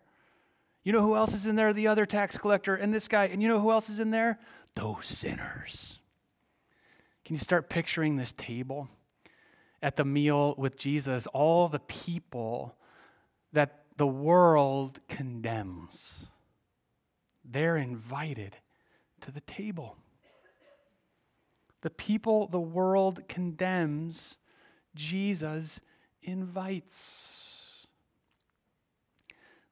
You 0.84 0.92
know 0.92 1.02
who 1.02 1.16
else 1.16 1.34
is 1.34 1.46
in 1.46 1.56
there? 1.56 1.72
The 1.72 1.88
other 1.88 2.06
tax 2.06 2.38
collector 2.38 2.75
and 2.76 2.94
this 2.94 3.08
guy. 3.08 3.25
And 3.26 3.42
you 3.42 3.48
know 3.48 3.60
who 3.60 3.72
else 3.72 3.90
is 3.90 3.98
in 3.98 4.10
there? 4.10 4.38
Those 4.75 5.06
sinners. 5.06 5.98
Can 7.25 7.34
you 7.34 7.40
start 7.40 7.68
picturing 7.68 8.16
this 8.16 8.32
table 8.32 8.88
at 9.82 9.97
the 9.97 10.04
meal 10.04 10.54
with 10.56 10.76
Jesus? 10.76 11.26
All 11.28 11.68
the 11.68 11.78
people 11.78 12.76
that 13.52 13.85
the 13.97 14.06
world 14.06 15.00
condemns. 15.08 16.26
They're 17.44 17.76
invited 17.76 18.56
to 19.20 19.30
the 19.30 19.40
table. 19.40 19.97
The 21.82 21.90
people 21.90 22.49
the 22.49 22.61
world 22.61 23.28
condemns, 23.28 24.37
Jesus 24.94 25.80
invites. 26.23 27.87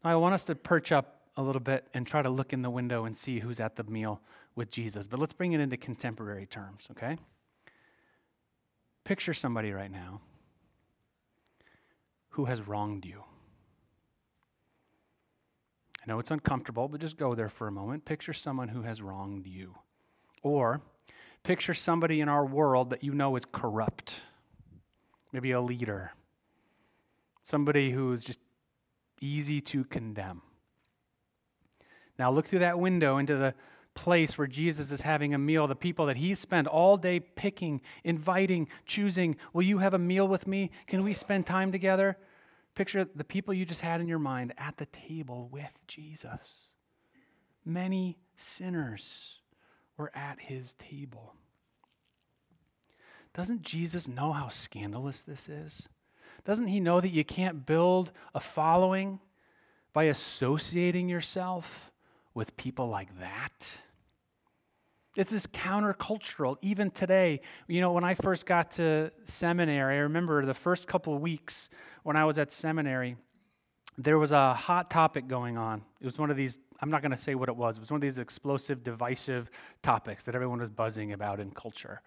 Now, 0.05 0.11
I 0.11 0.17
want 0.17 0.35
us 0.35 0.45
to 0.47 0.55
perch 0.55 0.93
up 0.93 1.23
a 1.37 1.43
little 1.43 1.61
bit 1.61 1.87
and 1.93 2.07
try 2.07 2.23
to 2.23 2.31
look 2.31 2.53
in 2.53 2.63
the 2.63 2.71
window 2.71 3.05
and 3.05 3.17
see 3.17 3.41
who's 3.41 3.61
at 3.61 3.77
the 3.77 3.85
meal 3.85 4.21
with 4.55 4.71
Jesus. 4.71 5.07
But 5.07 5.21
let's 5.21 5.33
bring 5.33 5.53
it 5.53 5.61
into 5.61 5.77
contemporary 5.77 6.47
terms, 6.47 6.89
okay? 6.93 7.19
Picture 9.07 9.35
somebody 9.35 9.71
right 9.71 9.93
now 9.93 10.21
who 12.31 12.47
has 12.47 12.61
wronged 12.67 13.07
you. 13.07 13.23
I 16.03 16.11
know 16.11 16.19
it's 16.19 16.33
uncomfortable, 16.33 16.89
but 16.89 17.01
just 17.01 17.17
go 17.17 17.37
there 17.37 17.49
for 17.49 17.69
a 17.69 17.71
moment. 17.71 18.05
Picture 18.05 18.33
someone 18.33 18.67
who 18.67 18.83
has 18.83 19.01
wronged 19.01 19.47
you. 19.47 19.77
Or 20.43 20.81
picture 21.45 21.73
somebody 21.73 22.21
in 22.21 22.29
our 22.29 22.45
world 22.45 22.91
that 22.91 23.05
you 23.05 23.15
know 23.15 23.37
is 23.37 23.45
corrupt. 23.45 24.23
Maybe 25.31 25.53
a 25.53 25.61
leader. 25.61 26.11
Somebody 27.45 27.93
who's 27.93 28.25
just 28.25 28.41
easy 29.21 29.61
to 29.61 29.85
condemn. 29.85 30.43
Now 32.19 32.33
look 32.33 32.49
through 32.49 32.59
that 32.59 32.81
window 32.81 33.19
into 33.19 33.37
the 33.37 33.55
place 33.97 34.39
where 34.39 34.47
Jesus 34.47 34.93
is 34.93 35.01
having 35.01 35.35
a 35.35 35.39
meal, 35.39 35.67
the 35.67 35.75
people 35.75 36.07
that 36.07 36.19
he 36.19 36.35
spent 36.35 36.69
all 36.69 36.97
day 36.97 37.19
picking, 37.19 37.81
inviting, 38.05 38.69
choosing. 38.85 39.37
Will 39.53 39.63
you 39.63 39.79
have 39.79 39.95
a 39.95 39.99
meal 39.99 40.29
with 40.29 40.47
me? 40.47 40.71
Can 40.87 41.03
we 41.03 41.13
spend 41.13 41.47
time 41.47 41.73
together? 41.73 42.17
Picture 42.77 43.09
the 43.13 43.25
people 43.25 43.55
you 43.55 43.65
just 43.65 43.81
had 43.81 44.01
in 44.01 44.07
your 44.07 44.21
mind 44.21 44.53
at 44.59 44.77
the 44.77 44.87
table 44.87 45.49
with 45.51 45.79
Jesus. 45.89 46.69
Many 47.65 48.19
sinners 48.37 49.41
were 49.97 50.13
at 50.15 50.39
his 50.39 50.75
table. 50.75 51.35
Doesn't 53.35 53.63
Jesus 53.63 54.07
know 54.07 54.33
how 54.33 54.49
scandalous 54.49 55.23
this 55.23 55.49
is? 55.49 55.89
Doesn't 56.45 56.69
he 56.69 56.81
know 56.81 57.01
that 57.01 57.09
you 57.09 57.25
can't 57.25 57.67
build 57.67 58.13
a 58.35 58.41
following 58.41 59.21
by 59.93 60.05
associating 60.05 61.09
yourself 61.09 61.91
with 62.35 62.57
people 62.57 62.89
like 62.89 63.19
that? 63.19 63.73
It's 65.17 65.33
this 65.33 65.47
countercultural, 65.47 66.59
even 66.61 66.91
today. 66.91 67.41
You 67.69 67.81
know, 67.81 67.93
when 67.93 68.05
I 68.05 68.15
first 68.15 68.45
got 68.45 68.71
to 68.73 69.11
seminary, 69.25 69.97
I 69.97 70.01
remember 70.01 70.45
the 70.45 70.55
first 70.55 70.87
couple 70.87 71.15
of 71.15 71.23
weeks 71.23 71.71
when 72.03 72.17
I 72.17 72.27
was 72.27 72.39
at 72.39 72.53
seminary, 72.53 73.17
there 73.97 74.19
was 74.19 74.31
a 74.31 74.53
hot 74.53 74.91
topic 74.91 75.27
going 75.27 75.57
on. 75.57 75.83
It 76.01 76.05
was 76.05 76.19
one 76.19 76.31
of 76.31 76.37
these, 76.37 76.59
I'm 76.83 76.91
not 76.91 77.01
going 77.01 77.13
to 77.13 77.17
say 77.17 77.35
what 77.35 77.49
it 77.49 77.57
was, 77.57 77.79
it 77.79 77.81
was 77.81 77.91
one 77.91 77.97
of 77.97 78.03
these 78.03 78.19
explosive, 78.19 78.85
divisive 78.85 79.51
topics 79.83 80.25
that 80.25 80.35
everyone 80.35 80.61
was 80.61 80.69
buzzing 80.69 81.13
about 81.15 81.41
in 81.41 81.51
culture. 81.51 82.03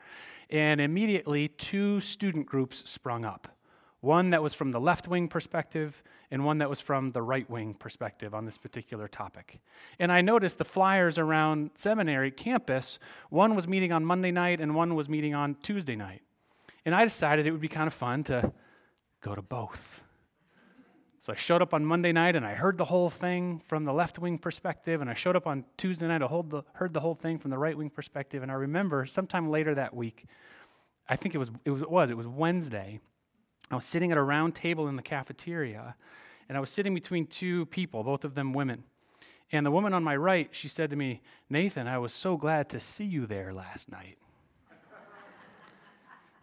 And 0.51 0.79
immediately, 0.79 1.47
two 1.47 1.99
student 1.99 2.45
groups 2.45 2.83
sprung 2.85 3.25
up 3.25 3.47
one 4.01 4.29
that 4.29 4.41
was 4.41 4.53
from 4.53 4.71
the 4.71 4.79
left 4.79 5.07
wing 5.07 5.27
perspective 5.27 6.01
and 6.31 6.45
one 6.45 6.59
that 6.59 6.69
was 6.69 6.79
from 6.79 7.11
the 7.11 7.21
right 7.21 7.49
wing 7.49 7.73
perspective 7.73 8.33
on 8.33 8.45
this 8.45 8.57
particular 8.57 9.07
topic. 9.07 9.59
And 9.97 10.11
I 10.11 10.21
noticed 10.21 10.57
the 10.57 10.65
flyers 10.65 11.17
around 11.17 11.71
seminary 11.75 12.31
campus, 12.31 12.99
one 13.29 13.55
was 13.55 13.67
meeting 13.67 13.91
on 13.91 14.05
Monday 14.05 14.31
night 14.31 14.61
and 14.61 14.75
one 14.75 14.95
was 14.95 15.09
meeting 15.09 15.33
on 15.33 15.55
Tuesday 15.61 15.95
night. 15.95 16.21
And 16.85 16.95
I 16.95 17.03
decided 17.03 17.45
it 17.45 17.51
would 17.51 17.61
be 17.61 17.67
kind 17.67 17.87
of 17.87 17.93
fun 17.93 18.23
to 18.25 18.53
go 19.21 19.35
to 19.35 19.41
both. 19.41 20.01
So 21.19 21.33
I 21.33 21.35
showed 21.35 21.61
up 21.61 21.73
on 21.73 21.85
Monday 21.85 22.13
night 22.13 22.37
and 22.37 22.45
I 22.45 22.53
heard 22.53 22.77
the 22.77 22.85
whole 22.85 23.09
thing 23.09 23.61
from 23.65 23.83
the 23.83 23.91
left 23.91 24.17
wing 24.17 24.37
perspective, 24.37 25.01
and 25.01 25.09
I 25.09 25.13
showed 25.13 25.35
up 25.35 25.45
on 25.45 25.65
Tuesday 25.77 26.07
night, 26.07 26.21
I 26.21 26.27
heard 26.73 26.93
the 26.93 26.99
whole 27.01 27.15
thing 27.15 27.37
from 27.37 27.51
the 27.51 27.57
right 27.57 27.77
wing 27.77 27.89
perspective. 27.89 28.41
And 28.41 28.51
I 28.51 28.55
remember 28.55 29.05
sometime 29.05 29.49
later 29.49 29.75
that 29.75 29.93
week, 29.93 30.25
I 31.09 31.17
think 31.17 31.35
it 31.35 31.37
was, 31.37 31.51
it 31.65 31.71
was, 31.71 31.81
it 31.81 31.91
was, 31.91 32.09
it 32.09 32.17
was 32.17 32.27
Wednesday, 32.27 33.01
I 33.71 33.75
was 33.75 33.85
sitting 33.85 34.11
at 34.11 34.17
a 34.17 34.23
round 34.23 34.55
table 34.55 34.87
in 34.87 34.95
the 34.95 35.01
cafeteria, 35.01 35.95
and 36.47 36.57
I 36.57 36.61
was 36.61 36.69
sitting 36.69 36.93
between 36.93 37.27
two 37.27 37.67
people, 37.67 38.03
both 38.03 38.23
of 38.23 38.33
them 38.33 38.53
women. 38.53 38.83
And 39.51 39.65
the 39.65 39.71
woman 39.71 39.93
on 39.93 40.03
my 40.03 40.15
right, 40.15 40.49
she 40.51 40.67
said 40.67 40.89
to 40.91 40.95
me, 40.95 41.21
Nathan, 41.49 41.87
I 41.87 41.97
was 41.97 42.13
so 42.13 42.37
glad 42.37 42.69
to 42.69 42.79
see 42.79 43.05
you 43.05 43.25
there 43.25 43.53
last 43.53 43.91
night. 43.91 44.17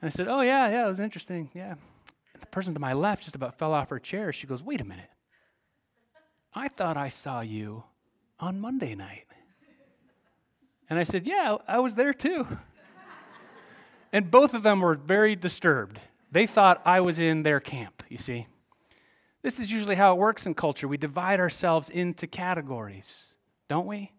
and 0.00 0.08
I 0.08 0.08
said, 0.08 0.28
Oh, 0.28 0.40
yeah, 0.40 0.68
yeah, 0.68 0.86
it 0.86 0.88
was 0.88 1.00
interesting. 1.00 1.50
Yeah. 1.54 1.74
And 2.34 2.42
the 2.42 2.46
person 2.46 2.74
to 2.74 2.80
my 2.80 2.92
left 2.92 3.22
just 3.22 3.36
about 3.36 3.58
fell 3.58 3.72
off 3.72 3.90
her 3.90 3.98
chair. 4.00 4.32
She 4.32 4.46
goes, 4.46 4.62
Wait 4.62 4.80
a 4.80 4.84
minute. 4.84 5.10
I 6.54 6.68
thought 6.68 6.96
I 6.96 7.08
saw 7.08 7.40
you 7.40 7.84
on 8.40 8.60
Monday 8.60 8.94
night. 8.94 9.24
And 10.88 10.98
I 10.98 11.04
said, 11.04 11.26
Yeah, 11.26 11.56
I 11.68 11.78
was 11.78 11.94
there 11.94 12.14
too. 12.14 12.58
and 14.12 14.30
both 14.30 14.52
of 14.52 14.62
them 14.62 14.80
were 14.80 14.94
very 14.94 15.36
disturbed. 15.36 16.00
They 16.30 16.46
thought 16.46 16.82
I 16.84 17.00
was 17.00 17.18
in 17.20 17.42
their 17.42 17.60
camp, 17.60 18.02
you 18.08 18.18
see. 18.18 18.46
This 19.42 19.60
is 19.60 19.70
usually 19.70 19.94
how 19.94 20.12
it 20.12 20.18
works 20.18 20.44
in 20.44 20.54
culture. 20.54 20.88
We 20.88 20.96
divide 20.96 21.38
ourselves 21.38 21.88
into 21.88 22.26
categories, 22.26 23.34
don't 23.68 23.86
we? 23.86 24.12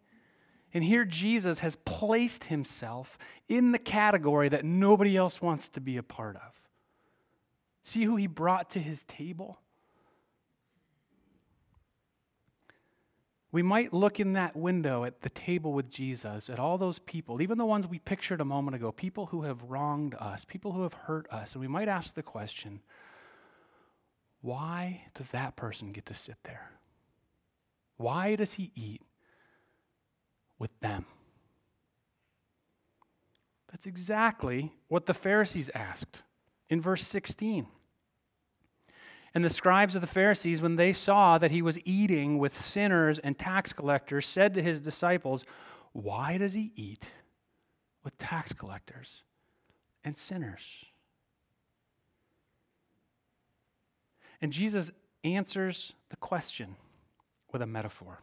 And 0.74 0.84
here 0.84 1.06
Jesus 1.06 1.60
has 1.60 1.76
placed 1.76 2.46
himself 2.46 3.18
in 3.48 3.72
the 3.72 3.80
category 3.80 4.50
that 4.50 4.66
nobody 4.66 5.18
else 5.18 5.42
wants 5.42 5.70
to 5.70 5.82
be 5.82 5.98
a 5.98 6.04
part 6.04 6.36
of. 6.36 6.62
See 7.84 8.04
who 8.04 8.16
he 8.16 8.28
brought 8.28 8.70
to 8.72 8.80
his 8.80 9.04
table? 9.04 9.60
We 13.58 13.64
might 13.64 13.92
look 13.92 14.20
in 14.20 14.34
that 14.34 14.56
window 14.56 15.04
at 15.04 15.22
the 15.22 15.30
table 15.30 15.74
with 15.74 15.90
Jesus, 15.90 16.48
at 16.48 16.60
all 16.60 16.78
those 16.78 17.00
people, 17.00 17.42
even 17.42 17.58
the 17.58 17.66
ones 17.66 17.88
we 17.88 17.98
pictured 17.98 18.40
a 18.40 18.46
moment 18.46 18.76
ago, 18.76 18.92
people 18.92 19.26
who 19.26 19.42
have 19.42 19.64
wronged 19.64 20.14
us, 20.20 20.46
people 20.46 20.74
who 20.74 20.84
have 20.84 20.94
hurt 20.94 21.28
us, 21.32 21.54
and 21.54 21.62
we 21.62 21.68
might 21.68 21.88
ask 21.88 22.14
the 22.14 22.22
question 22.22 22.82
why 24.42 25.06
does 25.16 25.32
that 25.32 25.56
person 25.56 25.92
get 25.92 26.06
to 26.06 26.14
sit 26.14 26.36
there? 26.44 26.70
Why 27.96 28.36
does 28.36 28.54
he 28.54 28.72
eat 28.76 29.02
with 30.60 30.80
them? 30.82 31.08
That's 33.72 33.88
exactly 33.88 34.72
what 34.88 35.08
the 35.08 35.16
Pharisees 35.16 35.72
asked 35.74 36.22
in 36.70 36.80
verse 36.80 37.08
16. 37.08 37.66
And 39.38 39.46
the 39.46 39.52
scribes 39.52 39.94
of 39.94 40.02
the 40.02 40.08
Pharisees, 40.08 40.64
when 40.64 40.78
they 40.78 40.94
saw 40.94 41.38
that 41.38 41.52
he 41.52 41.62
was 41.62 41.78
eating 41.86 42.40
with 42.40 42.58
sinners 42.58 43.20
and 43.20 43.38
tax 43.38 43.72
collectors, 43.72 44.26
said 44.26 44.56
to 44.56 44.64
his 44.64 44.82
disciples, 44.82 45.46
Why 45.94 46.40
does 46.40 46.56
he 46.56 46.72
eat 46.76 47.12
with 48.04 48.18
tax 48.18 48.52
collectors 48.52 49.22
and 50.04 50.18
sinners? 50.18 50.86
And 54.42 54.52
Jesus 54.52 54.90
answers 55.24 55.94
the 56.10 56.16
question 56.16 56.76
with 57.54 57.62
a 57.62 57.68
metaphor. 57.68 58.22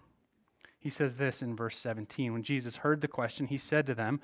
He 0.80 0.90
says 0.90 1.14
this 1.14 1.42
in 1.42 1.54
verse 1.54 1.78
17 1.78 2.32
When 2.32 2.42
Jesus 2.42 2.78
heard 2.78 3.02
the 3.02 3.06
question, 3.06 3.46
he 3.46 3.56
said 3.56 3.86
to 3.86 3.94
them, 3.94 4.20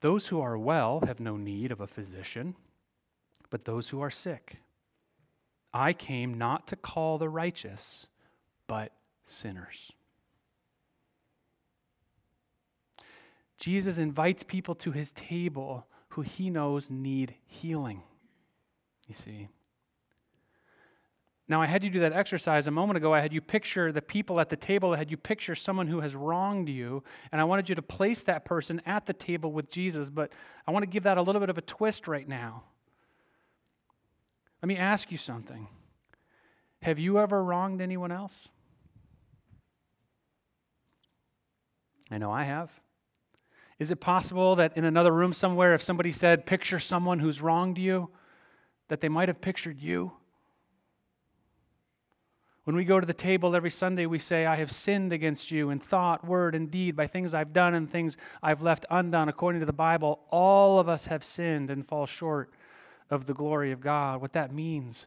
Those 0.00 0.28
who 0.28 0.40
are 0.40 0.56
well 0.56 1.00
have 1.00 1.20
no 1.20 1.36
need 1.36 1.70
of 1.70 1.82
a 1.82 1.86
physician, 1.86 2.56
but 3.50 3.66
those 3.66 3.90
who 3.90 4.00
are 4.00 4.10
sick. 4.10 4.56
I 5.72 5.92
came 5.92 6.34
not 6.34 6.66
to 6.68 6.76
call 6.76 7.18
the 7.18 7.28
righteous, 7.28 8.06
but 8.66 8.92
sinners. 9.26 9.92
Jesus 13.58 13.98
invites 13.98 14.42
people 14.42 14.74
to 14.76 14.92
his 14.92 15.12
table 15.12 15.86
who 16.10 16.22
he 16.22 16.50
knows 16.50 16.90
need 16.90 17.34
healing. 17.46 18.02
You 19.06 19.14
see. 19.14 19.48
Now, 21.48 21.62
I 21.62 21.66
had 21.66 21.84
you 21.84 21.90
do 21.90 22.00
that 22.00 22.12
exercise 22.12 22.66
a 22.66 22.72
moment 22.72 22.96
ago. 22.96 23.14
I 23.14 23.20
had 23.20 23.32
you 23.32 23.40
picture 23.40 23.92
the 23.92 24.02
people 24.02 24.40
at 24.40 24.48
the 24.48 24.56
table. 24.56 24.92
I 24.92 24.96
had 24.96 25.12
you 25.12 25.16
picture 25.16 25.54
someone 25.54 25.86
who 25.86 26.00
has 26.00 26.16
wronged 26.16 26.68
you. 26.68 27.04
And 27.30 27.40
I 27.40 27.44
wanted 27.44 27.68
you 27.68 27.76
to 27.76 27.82
place 27.82 28.22
that 28.24 28.44
person 28.44 28.82
at 28.84 29.06
the 29.06 29.12
table 29.12 29.52
with 29.52 29.70
Jesus. 29.70 30.10
But 30.10 30.32
I 30.66 30.72
want 30.72 30.82
to 30.82 30.88
give 30.88 31.04
that 31.04 31.18
a 31.18 31.22
little 31.22 31.40
bit 31.40 31.50
of 31.50 31.56
a 31.56 31.62
twist 31.62 32.08
right 32.08 32.28
now. 32.28 32.64
Let 34.62 34.68
me 34.68 34.76
ask 34.76 35.12
you 35.12 35.18
something 35.18 35.68
Have 36.82 36.98
you 36.98 37.18
ever 37.18 37.42
wronged 37.42 37.80
anyone 37.80 38.12
else? 38.12 38.48
I 42.10 42.18
know 42.18 42.30
I 42.30 42.44
have. 42.44 42.70
Is 43.78 43.90
it 43.90 44.00
possible 44.00 44.56
that 44.56 44.76
in 44.76 44.84
another 44.84 45.12
room 45.12 45.32
somewhere, 45.32 45.74
if 45.74 45.82
somebody 45.82 46.10
said, 46.10 46.46
Picture 46.46 46.78
someone 46.78 47.18
who's 47.18 47.42
wronged 47.42 47.78
you, 47.78 48.10
that 48.88 49.00
they 49.00 49.08
might 49.08 49.28
have 49.28 49.40
pictured 49.40 49.80
you? 49.80 50.12
When 52.64 52.74
we 52.74 52.84
go 52.84 52.98
to 52.98 53.06
the 53.06 53.14
table 53.14 53.54
every 53.54 53.70
Sunday, 53.70 54.06
we 54.06 54.18
say, 54.18 54.44
I 54.44 54.56
have 54.56 54.72
sinned 54.72 55.12
against 55.12 55.52
you 55.52 55.70
in 55.70 55.78
thought, 55.78 56.26
word, 56.26 56.54
and 56.54 56.68
deed, 56.68 56.96
by 56.96 57.06
things 57.06 57.32
I've 57.32 57.52
done 57.52 57.74
and 57.74 57.88
things 57.88 58.16
I've 58.42 58.60
left 58.60 58.84
undone. 58.90 59.28
According 59.28 59.60
to 59.60 59.66
the 59.66 59.72
Bible, 59.72 60.20
all 60.30 60.80
of 60.80 60.88
us 60.88 61.06
have 61.06 61.22
sinned 61.22 61.70
and 61.70 61.86
fall 61.86 62.06
short 62.06 62.50
of 63.10 63.26
the 63.26 63.34
glory 63.34 63.72
of 63.72 63.80
God. 63.80 64.20
What 64.20 64.32
that 64.32 64.52
means 64.52 65.06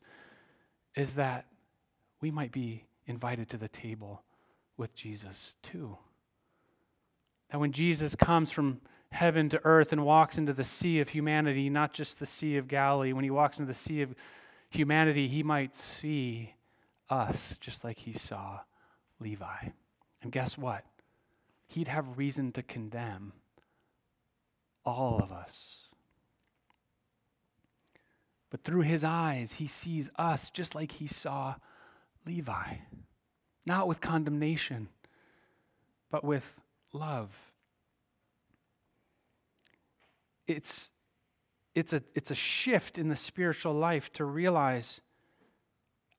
is 0.96 1.16
that 1.16 1.46
we 2.22 2.32
might 2.32 2.52
be 2.52 2.86
invited 3.06 3.50
to 3.50 3.58
the 3.58 3.68
table 3.68 4.24
with 4.78 4.94
Jesus 4.96 5.56
too. 5.62 5.98
That 7.52 7.60
when 7.60 7.72
Jesus 7.72 8.16
comes 8.16 8.52
from 8.52 8.82
heaven 9.12 9.50
to 9.50 9.62
earth 9.64 9.92
and 9.92 10.06
walks 10.06 10.38
into 10.38 10.54
the 10.54 10.64
sea 10.64 11.00
of 11.00 11.10
humanity, 11.10 11.70
not 11.70 11.94
just 11.94 12.20
the 12.20 12.26
Sea 12.26 12.58
of 12.58 12.68
Galilee, 12.68 13.14
when 13.14 13.24
he 13.24 13.32
walks 13.32 13.58
into 13.58 13.68
the 13.68 13.74
sea 13.74 14.02
of 14.02 14.14
humanity, 14.70 15.28
he 15.28 15.42
might 15.42 15.76
see 15.76 16.54
us 17.10 17.58
just 17.60 17.84
like 17.84 18.00
he 18.00 18.14
saw 18.14 18.60
Levi. 19.20 19.70
And 20.22 20.32
guess 20.32 20.58
what? 20.58 20.84
He'd 21.68 21.88
have 21.88 22.18
reason 22.18 22.52
to 22.54 22.64
condemn 22.64 23.34
all 24.86 25.20
of 25.22 25.32
us. 25.32 25.89
But 28.50 28.64
through 28.64 28.82
his 28.82 29.04
eyes, 29.04 29.54
he 29.54 29.68
sees 29.68 30.10
us 30.18 30.50
just 30.50 30.74
like 30.74 30.94
he 30.94 31.08
saw 31.08 31.56
Levi. 32.26 32.76
Not 33.66 33.88
with 33.88 34.02
condemnation, 34.02 34.90
but 36.10 36.24
with 36.24 36.60
love. 36.92 37.52
It's, 40.48 40.90
it's, 41.76 41.94
a, 41.94 42.02
it's 42.16 42.32
a 42.32 42.36
shift 42.36 42.98
in 42.98 43.10
the 43.10 43.16
spiritual 43.16 43.74
life 43.74 44.12
to 44.14 44.26
realize 44.26 45.02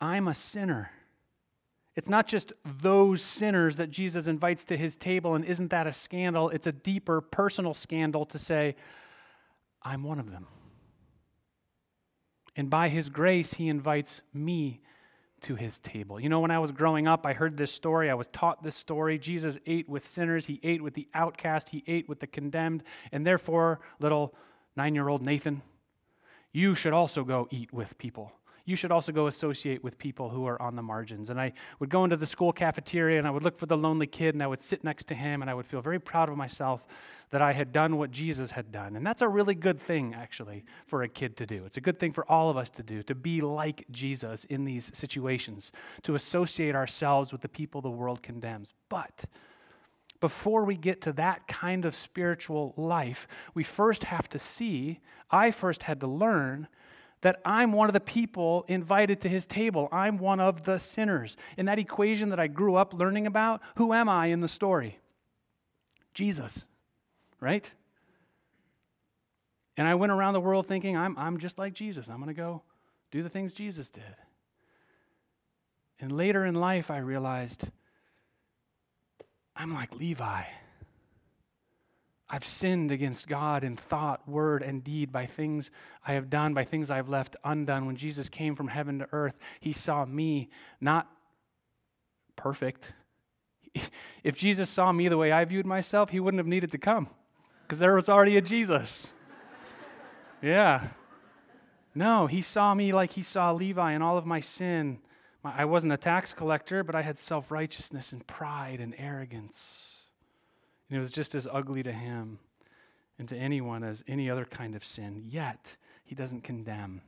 I'm 0.00 0.28
a 0.28 0.34
sinner. 0.34 0.92
It's 1.96 2.08
not 2.08 2.28
just 2.28 2.52
those 2.64 3.20
sinners 3.20 3.76
that 3.76 3.90
Jesus 3.90 4.28
invites 4.28 4.64
to 4.66 4.76
his 4.76 4.94
table, 4.94 5.34
and 5.34 5.44
isn't 5.44 5.70
that 5.70 5.88
a 5.88 5.92
scandal? 5.92 6.49
It's 6.50 6.68
a 6.68 6.72
deeper 6.72 7.20
personal 7.20 7.75
scandal 7.75 8.25
to 8.26 8.38
say, 8.38 8.76
I'm 9.82 10.04
one 10.04 10.20
of 10.20 10.30
them. 10.30 10.46
And 12.57 12.69
by 12.69 12.88
his 12.88 13.09
grace, 13.09 13.54
he 13.54 13.69
invites 13.69 14.23
me 14.33 14.80
to 15.42 15.54
his 15.54 15.80
table. 15.80 16.21
You 16.21 16.28
know, 16.28 16.40
when 16.40 16.50
I 16.50 16.59
was 16.59 16.71
growing 16.71 17.07
up, 17.09 17.25
I 17.25 17.33
heard 17.33 17.57
this 17.57 17.73
story. 17.73 18.11
I 18.11 18.14
was 18.14 18.28
taught 18.28 18.62
this 18.62 18.76
story. 18.76 19.19
Jesus 19.19 19.59
ate 19.66 19.88
with 19.88 20.07
sinners, 20.07 20.46
he 20.46 20.61
ate 20.62 20.83
with 20.83 20.94
the 20.94 21.09
outcast, 21.14 21.70
he 21.70 21.83
ate 21.87 22.09
with 22.09 22.20
the 22.20 22.27
condemned. 22.27 22.83
And 23.12 23.27
therefore, 23.27 23.81
little 24.01 24.35
nine 24.77 24.94
year 24.94 25.09
old 25.09 25.22
Nathan, 25.22 25.62
you 26.53 26.74
should 26.74 26.92
also 26.92 27.24
go 27.24 27.48
eat 27.51 27.72
with 27.72 27.96
people 27.96 28.33
you 28.70 28.76
should 28.76 28.92
also 28.92 29.11
go 29.11 29.26
associate 29.26 29.83
with 29.83 29.98
people 29.98 30.30
who 30.30 30.46
are 30.46 30.61
on 30.62 30.76
the 30.76 30.83
margins. 30.83 31.28
And 31.28 31.40
I 31.40 31.52
would 31.80 31.90
go 31.90 32.04
into 32.04 32.16
the 32.16 32.24
school 32.24 32.52
cafeteria 32.52 33.18
and 33.18 33.26
I 33.26 33.30
would 33.30 33.42
look 33.42 33.59
for 33.59 33.66
the 33.66 33.76
lonely 33.76 34.06
kid 34.06 34.37
and 34.37 34.42
I 34.42 34.46
would 34.46 34.62
sit 34.62 34.85
next 34.85 35.09
to 35.09 35.14
him 35.14 35.42
and 35.42 35.50
I 35.50 35.54
would 35.54 35.66
feel 35.66 35.83
very 35.83 35.98
proud 35.98 36.28
of 36.28 36.37
myself 36.37 36.87
that 37.30 37.42
I 37.42 37.52
had 37.52 37.72
done 37.72 37.96
what 37.96 38.12
Jesus 38.12 38.52
had 38.52 38.70
done. 38.70 38.94
And 38.94 39.04
that's 39.04 39.22
a 39.22 39.28
really 39.28 39.56
good 39.56 39.80
thing, 39.80 40.14
actually, 40.14 40.64
for 40.87 41.02
a 41.02 41.09
kid 41.09 41.37
to 41.38 41.46
do. 41.46 41.64
It's 41.64 41.76
a 41.76 41.80
good 41.80 41.98
thing 41.98 42.12
for 42.12 42.24
all 42.30 42.48
of 42.48 42.56
us 42.56 42.70
to 42.70 42.83
do, 42.85 43.02
to 43.02 43.14
be 43.14 43.40
like 43.40 43.85
Jesus 43.90 44.44
in 44.44 44.64
these 44.64 44.90
situations, 44.94 45.72
to 46.02 46.14
associate 46.14 46.76
ourselves 46.76 47.33
with 47.33 47.40
the 47.40 47.48
people 47.48 47.80
the 47.80 47.90
world 47.90 48.22
condemns. 48.22 48.72
But 48.88 49.24
before 50.20 50.64
we 50.64 50.76
get 50.76 51.00
to 51.02 51.12
that 51.14 51.48
kind 51.48 51.85
of 51.85 51.94
spiritual 51.94 52.72
life, 52.76 53.26
we 53.52 53.64
first 53.64 54.04
have 54.04 54.28
to 54.28 54.38
see, 54.38 55.00
I 55.30 55.50
first 55.50 55.85
had 55.85 55.98
to 56.00 56.06
learn 56.06 56.68
that 57.22 57.40
I'm 57.44 57.72
one 57.72 57.88
of 57.88 57.92
the 57.92 58.00
people 58.00 58.64
invited 58.68 59.20
to 59.22 59.28
his 59.28 59.46
table. 59.46 59.88
I'm 59.92 60.18
one 60.18 60.40
of 60.40 60.64
the 60.64 60.78
sinners. 60.78 61.37
In 61.56 61.66
that 61.66 61.78
equation 61.78 62.30
that 62.30 62.40
I 62.40 62.46
grew 62.46 62.76
up 62.76 62.94
learning 62.94 63.26
about, 63.26 63.61
who 63.76 63.92
am 63.92 64.09
I 64.09 64.26
in 64.26 64.40
the 64.40 64.48
story? 64.48 64.98
Jesus, 66.14 66.64
right? 67.40 67.70
And 69.76 69.87
I 69.87 69.94
went 69.94 70.12
around 70.12 70.35
the 70.35 70.40
world 70.40 70.66
thinking, 70.66 70.96
I'm, 70.96 71.16
I'm 71.18 71.38
just 71.38 71.59
like 71.59 71.74
Jesus. 71.74 72.09
I'm 72.09 72.16
going 72.16 72.28
to 72.28 72.35
go 72.35 72.62
do 73.11 73.22
the 73.22 73.28
things 73.28 73.52
Jesus 73.52 73.90
did. 73.90 74.02
And 76.00 76.12
later 76.12 76.44
in 76.44 76.54
life, 76.54 76.90
I 76.90 76.98
realized 76.98 77.68
I'm 79.54 79.74
like 79.74 79.94
Levi. 79.94 80.44
I've 82.33 82.45
sinned 82.45 82.93
against 82.93 83.27
God 83.27 83.64
in 83.64 83.77
thought, 83.77 84.29
word, 84.29 84.62
and 84.62 84.85
deed 84.85 85.11
by 85.11 85.27
things 85.27 85.73
I 86.07 86.12
have 86.12 86.31
done, 86.31 86.55
by 86.55 86.64
things 86.64 86.88
I 86.88 86.97
have 86.97 87.09
left 87.09 87.35
undone. 87.45 87.87
When 87.87 87.97
Jesus 87.97 88.29
came 88.29 88.55
from 88.55 88.69
heaven 88.69 89.01
to 89.01 89.09
earth, 89.11 89.37
he 89.59 89.73
saw 89.73 90.05
me 90.05 90.49
not 90.81 91.09
perfect. 92.37 92.95
If 94.23 94.37
Jesus 94.37 94.69
saw 94.69 94.93
me 94.93 95.09
the 95.09 95.16
way 95.16 95.33
I 95.33 95.47
viewed 95.47 95.64
myself, 95.64 96.11
he 96.11 96.21
wouldn't 96.21 96.40
have 96.40 96.47
needed 96.47 96.71
to 96.73 96.79
come 96.79 97.09
because 97.62 97.79
there 97.79 97.95
was 97.95 98.07
already 98.07 98.37
a 98.37 98.43
Jesus. 98.43 99.14
yeah. 100.43 100.88
No, 101.95 102.27
he 102.27 102.43
saw 102.43 102.75
me 102.75 102.93
like 102.93 103.12
he 103.12 103.23
saw 103.23 103.51
Levi 103.53 103.93
and 103.93 104.05
all 104.05 104.19
of 104.19 104.27
my 104.27 104.40
sin. 104.40 104.99
I 105.43 105.64
wasn't 105.64 105.95
a 105.95 105.97
tax 105.97 106.35
collector, 106.35 106.85
but 106.85 106.95
I 106.95 107.01
had 107.01 107.19
self 107.19 107.51
righteousness 107.51 108.12
and 108.12 108.27
pride 108.27 108.79
and 108.79 108.95
arrogance. 108.99 109.99
And 110.90 110.96
it 110.96 111.00
was 111.00 111.11
just 111.11 111.37
as 111.37 111.46
ugly 111.50 111.83
to 111.85 111.92
him 111.92 112.40
and 113.16 113.29
to 113.29 113.37
anyone 113.37 113.85
as 113.85 114.03
any 114.09 114.29
other 114.29 114.44
kind 114.44 114.74
of 114.74 114.85
sin. 114.85 115.22
Yet, 115.24 115.76
he 116.05 116.16
doesn't 116.16 116.42
condemn, 116.42 117.03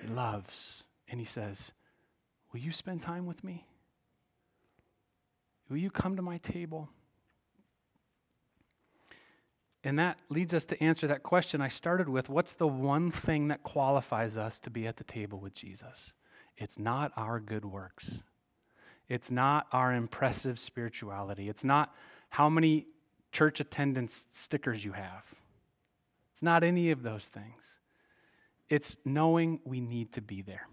he 0.00 0.08
loves. 0.08 0.82
And 1.10 1.18
he 1.18 1.26
says, 1.26 1.72
Will 2.52 2.60
you 2.60 2.72
spend 2.72 3.00
time 3.00 3.26
with 3.26 3.42
me? 3.42 3.66
Will 5.70 5.78
you 5.78 5.90
come 5.90 6.16
to 6.16 6.22
my 6.22 6.36
table? 6.38 6.90
And 9.84 9.98
that 9.98 10.18
leads 10.28 10.52
us 10.52 10.66
to 10.66 10.82
answer 10.82 11.06
that 11.06 11.22
question 11.22 11.60
I 11.60 11.68
started 11.68 12.08
with 12.08 12.28
what's 12.28 12.54
the 12.54 12.66
one 12.66 13.10
thing 13.10 13.48
that 13.48 13.62
qualifies 13.62 14.36
us 14.36 14.58
to 14.60 14.70
be 14.70 14.86
at 14.86 14.96
the 14.96 15.04
table 15.04 15.38
with 15.38 15.54
Jesus? 15.54 16.12
It's 16.56 16.78
not 16.78 17.12
our 17.16 17.38
good 17.38 17.64
works. 17.64 18.22
It's 19.08 19.30
not 19.30 19.66
our 19.72 19.94
impressive 19.94 20.58
spirituality. 20.58 21.48
It's 21.48 21.64
not 21.64 21.94
how 22.30 22.48
many 22.48 22.86
church 23.32 23.60
attendance 23.60 24.28
stickers 24.32 24.84
you 24.84 24.92
have. 24.92 25.34
It's 26.32 26.42
not 26.42 26.62
any 26.62 26.90
of 26.90 27.02
those 27.02 27.26
things. 27.26 27.78
It's 28.68 28.96
knowing 29.04 29.60
we 29.64 29.80
need 29.80 30.12
to 30.12 30.20
be 30.20 30.42
there. 30.42 30.68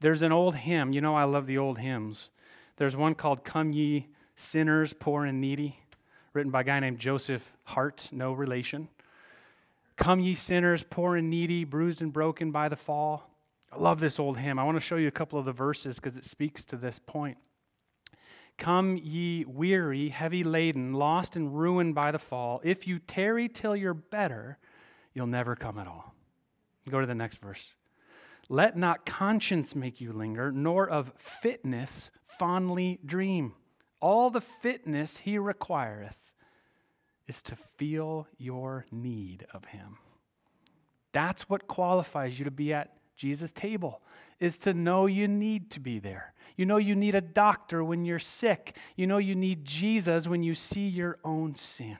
There's 0.00 0.22
an 0.22 0.32
old 0.32 0.56
hymn. 0.56 0.92
You 0.92 1.00
know, 1.00 1.14
I 1.14 1.24
love 1.24 1.46
the 1.46 1.58
old 1.58 1.78
hymns. 1.78 2.30
There's 2.76 2.96
one 2.96 3.14
called 3.14 3.44
Come 3.44 3.72
Ye 3.72 4.08
Sinners, 4.34 4.92
Poor 4.92 5.24
and 5.24 5.40
Needy, 5.40 5.78
written 6.32 6.50
by 6.50 6.62
a 6.62 6.64
guy 6.64 6.80
named 6.80 6.98
Joseph 6.98 7.52
Hart, 7.64 8.08
no 8.12 8.32
relation. 8.32 8.88
Come 9.96 10.20
ye 10.20 10.34
sinners, 10.34 10.82
poor 10.82 11.16
and 11.16 11.30
needy, 11.30 11.64
bruised 11.64 12.00
and 12.02 12.12
broken 12.12 12.50
by 12.50 12.68
the 12.68 12.76
fall. 12.76 13.30
I 13.70 13.76
love 13.78 14.00
this 14.00 14.18
old 14.18 14.38
hymn. 14.38 14.58
I 14.58 14.64
want 14.64 14.76
to 14.76 14.80
show 14.80 14.96
you 14.96 15.08
a 15.08 15.12
couple 15.12 15.38
of 15.38 15.44
the 15.44 15.52
verses 15.52 15.96
because 15.96 16.16
it 16.16 16.24
speaks 16.24 16.64
to 16.66 16.76
this 16.76 16.98
point. 16.98 17.38
Come, 18.58 18.96
ye 18.96 19.44
weary, 19.44 20.10
heavy 20.10 20.44
laden, 20.44 20.92
lost 20.92 21.36
and 21.36 21.58
ruined 21.58 21.94
by 21.94 22.12
the 22.12 22.18
fall. 22.18 22.60
If 22.62 22.86
you 22.86 22.98
tarry 22.98 23.48
till 23.48 23.74
you're 23.74 23.94
better, 23.94 24.58
you'll 25.14 25.26
never 25.26 25.56
come 25.56 25.78
at 25.78 25.86
all. 25.86 26.14
Go 26.88 27.00
to 27.00 27.06
the 27.06 27.14
next 27.14 27.40
verse. 27.40 27.74
Let 28.48 28.76
not 28.76 29.06
conscience 29.06 29.74
make 29.74 30.00
you 30.00 30.12
linger, 30.12 30.52
nor 30.52 30.88
of 30.88 31.12
fitness 31.16 32.10
fondly 32.38 33.00
dream. 33.04 33.54
All 34.00 34.30
the 34.30 34.40
fitness 34.40 35.18
he 35.18 35.38
requireth 35.38 36.16
is 37.28 37.42
to 37.44 37.56
feel 37.56 38.26
your 38.36 38.86
need 38.90 39.46
of 39.54 39.66
him. 39.66 39.98
That's 41.12 41.48
what 41.48 41.68
qualifies 41.68 42.38
you 42.38 42.44
to 42.44 42.50
be 42.50 42.72
at 42.72 42.96
Jesus' 43.16 43.52
table 43.52 44.00
is 44.40 44.58
to 44.58 44.74
know 44.74 45.06
you 45.06 45.28
need 45.28 45.70
to 45.70 45.80
be 45.80 45.98
there. 45.98 46.34
You 46.56 46.66
know 46.66 46.76
you 46.76 46.94
need 46.94 47.14
a 47.14 47.20
doctor 47.20 47.82
when 47.82 48.04
you're 48.04 48.18
sick. 48.18 48.76
You 48.96 49.06
know 49.06 49.18
you 49.18 49.34
need 49.34 49.64
Jesus 49.64 50.26
when 50.26 50.42
you 50.42 50.54
see 50.54 50.88
your 50.88 51.18
own 51.24 51.54
sin. 51.54 51.98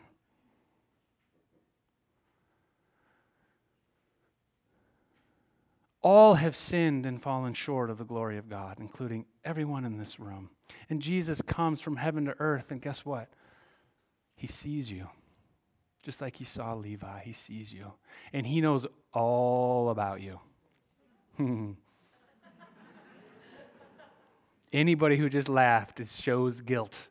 All 6.03 6.35
have 6.35 6.57
sinned 6.57 7.07
and 7.07 7.23
fallen 7.23 7.55
short 7.55 7.89
of 7.89 7.97
the 7.97 8.05
glory 8.05 8.37
of 8.37 8.49
God, 8.49 8.79
including 8.81 9.25
everyone 9.45 9.85
in 9.85 9.99
this 9.99 10.19
room. 10.19 10.51
And 10.91 11.01
Jesus 11.01 11.41
comes 11.41 11.81
from 11.81 11.97
heaven 11.97 12.25
to 12.25 12.35
earth, 12.41 12.73
and 12.73 12.83
guess 12.83 13.05
what? 13.05 13.29
He 14.35 14.49
sees 14.49 14.91
you. 14.91 15.09
Just 16.03 16.21
like 16.21 16.37
he 16.37 16.45
saw 16.45 16.75
Levi, 16.75 17.21
he 17.21 17.33
sees 17.33 17.73
you. 17.73 17.93
And 18.33 18.45
he 18.49 18.61
knows 18.61 18.87
all 19.13 19.91
about 19.91 20.21
you. 20.21 20.41
Anybody 24.73 25.17
who 25.17 25.29
just 25.29 25.49
laughed 25.49 26.01
it 26.01 26.09
shows 26.09 26.61
guilt, 26.61 27.09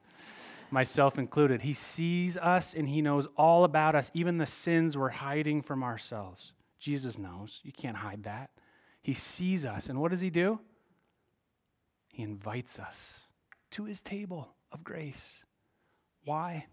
myself 0.72 1.20
included. 1.20 1.62
He 1.62 1.74
sees 1.74 2.38
us 2.38 2.74
and 2.74 2.90
he 2.90 3.02
knows 3.02 3.28
all 3.38 3.64
about 3.64 3.96
us, 3.96 4.12
even 4.14 4.38
the 4.38 4.46
sins 4.46 4.98
we're 4.98 5.10
hiding 5.10 5.62
from 5.62 5.84
ourselves. 5.84 6.54
Jesus 6.80 7.18
knows. 7.18 7.60
You 7.64 7.72
can't 7.72 7.98
hide 7.98 8.24
that. 8.24 8.50
He 9.02 9.14
sees 9.14 9.66
us. 9.66 9.90
And 9.90 10.00
what 10.00 10.12
does 10.12 10.22
he 10.22 10.30
do? 10.30 10.60
He 12.12 12.24
invites 12.24 12.80
us 12.80 13.22
to 13.72 13.86
his 13.86 14.02
table 14.02 14.50
of 14.72 14.84
grace. 14.84 15.44
Why? 16.26 16.66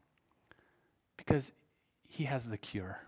Because 1.16 1.52
he 2.08 2.24
has 2.24 2.48
the 2.48 2.58
cure. 2.58 3.02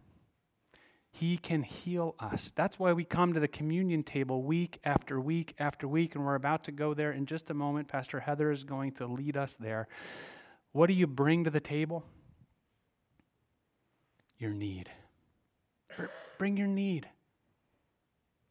He 1.10 1.36
can 1.36 1.62
heal 1.62 2.14
us. 2.18 2.52
That's 2.54 2.78
why 2.78 2.92
we 2.92 3.04
come 3.04 3.32
to 3.32 3.40
the 3.40 3.48
communion 3.48 4.02
table 4.02 4.42
week 4.42 4.78
after 4.84 5.20
week 5.20 5.54
after 5.58 5.88
week, 5.88 6.14
and 6.14 6.24
we're 6.24 6.36
about 6.36 6.64
to 6.64 6.72
go 6.72 6.94
there 6.94 7.12
in 7.12 7.26
just 7.26 7.50
a 7.50 7.54
moment. 7.54 7.88
Pastor 7.88 8.20
Heather 8.20 8.50
is 8.50 8.64
going 8.64 8.92
to 8.92 9.06
lead 9.06 9.36
us 9.36 9.56
there. 9.56 9.88
What 10.72 10.86
do 10.86 10.94
you 10.94 11.06
bring 11.06 11.44
to 11.44 11.50
the 11.50 11.60
table? 11.60 12.04
Your 14.38 14.52
need. 14.52 14.88
Bring 16.38 16.56
your 16.56 16.68
need. 16.68 17.08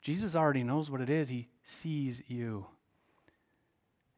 Jesus 0.02 0.36
already 0.36 0.64
knows 0.64 0.90
what 0.90 1.02
it 1.02 1.10
is, 1.10 1.30
He 1.30 1.48
sees 1.64 2.22
you. 2.28 2.68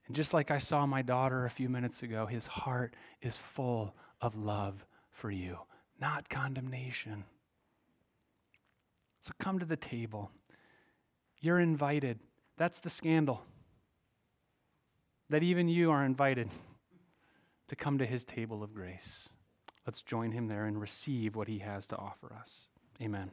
And 0.08 0.16
just 0.16 0.34
like 0.34 0.52
I 0.52 0.58
saw 0.58 0.86
my 0.86 1.02
daughter 1.02 1.46
a 1.46 1.50
few 1.50 1.70
minutes 1.70 2.04
ago, 2.04 2.26
His 2.26 2.48
heart 2.48 2.96
is 3.22 3.38
full 3.38 3.96
of 4.20 4.36
love 4.36 4.86
for 5.12 5.32
you, 5.32 5.60
not 6.00 6.28
condemnation. 6.28 7.24
So 9.22 9.32
come 9.40 9.60
to 9.60 9.66
the 9.66 9.78
table. 9.78 10.32
You're 11.40 11.60
invited. 11.60 12.20
That's 12.58 12.80
the 12.80 12.90
scandal. 12.90 13.44
That 15.30 15.44
even 15.44 15.70
you 15.70 15.92
are 15.92 16.04
invited 16.04 16.50
to 17.70 17.76
come 17.76 17.98
to 18.00 18.06
his 18.06 18.26
table 18.26 18.64
of 18.64 18.74
grace. 18.74 19.30
Let's 19.86 20.02
join 20.02 20.32
him 20.32 20.48
there 20.48 20.66
and 20.66 20.82
receive 20.82 21.36
what 21.36 21.48
he 21.48 21.60
has 21.60 21.88
to 21.88 21.96
offer 21.96 22.34
us. 22.34 22.68
Amen. 23.02 23.32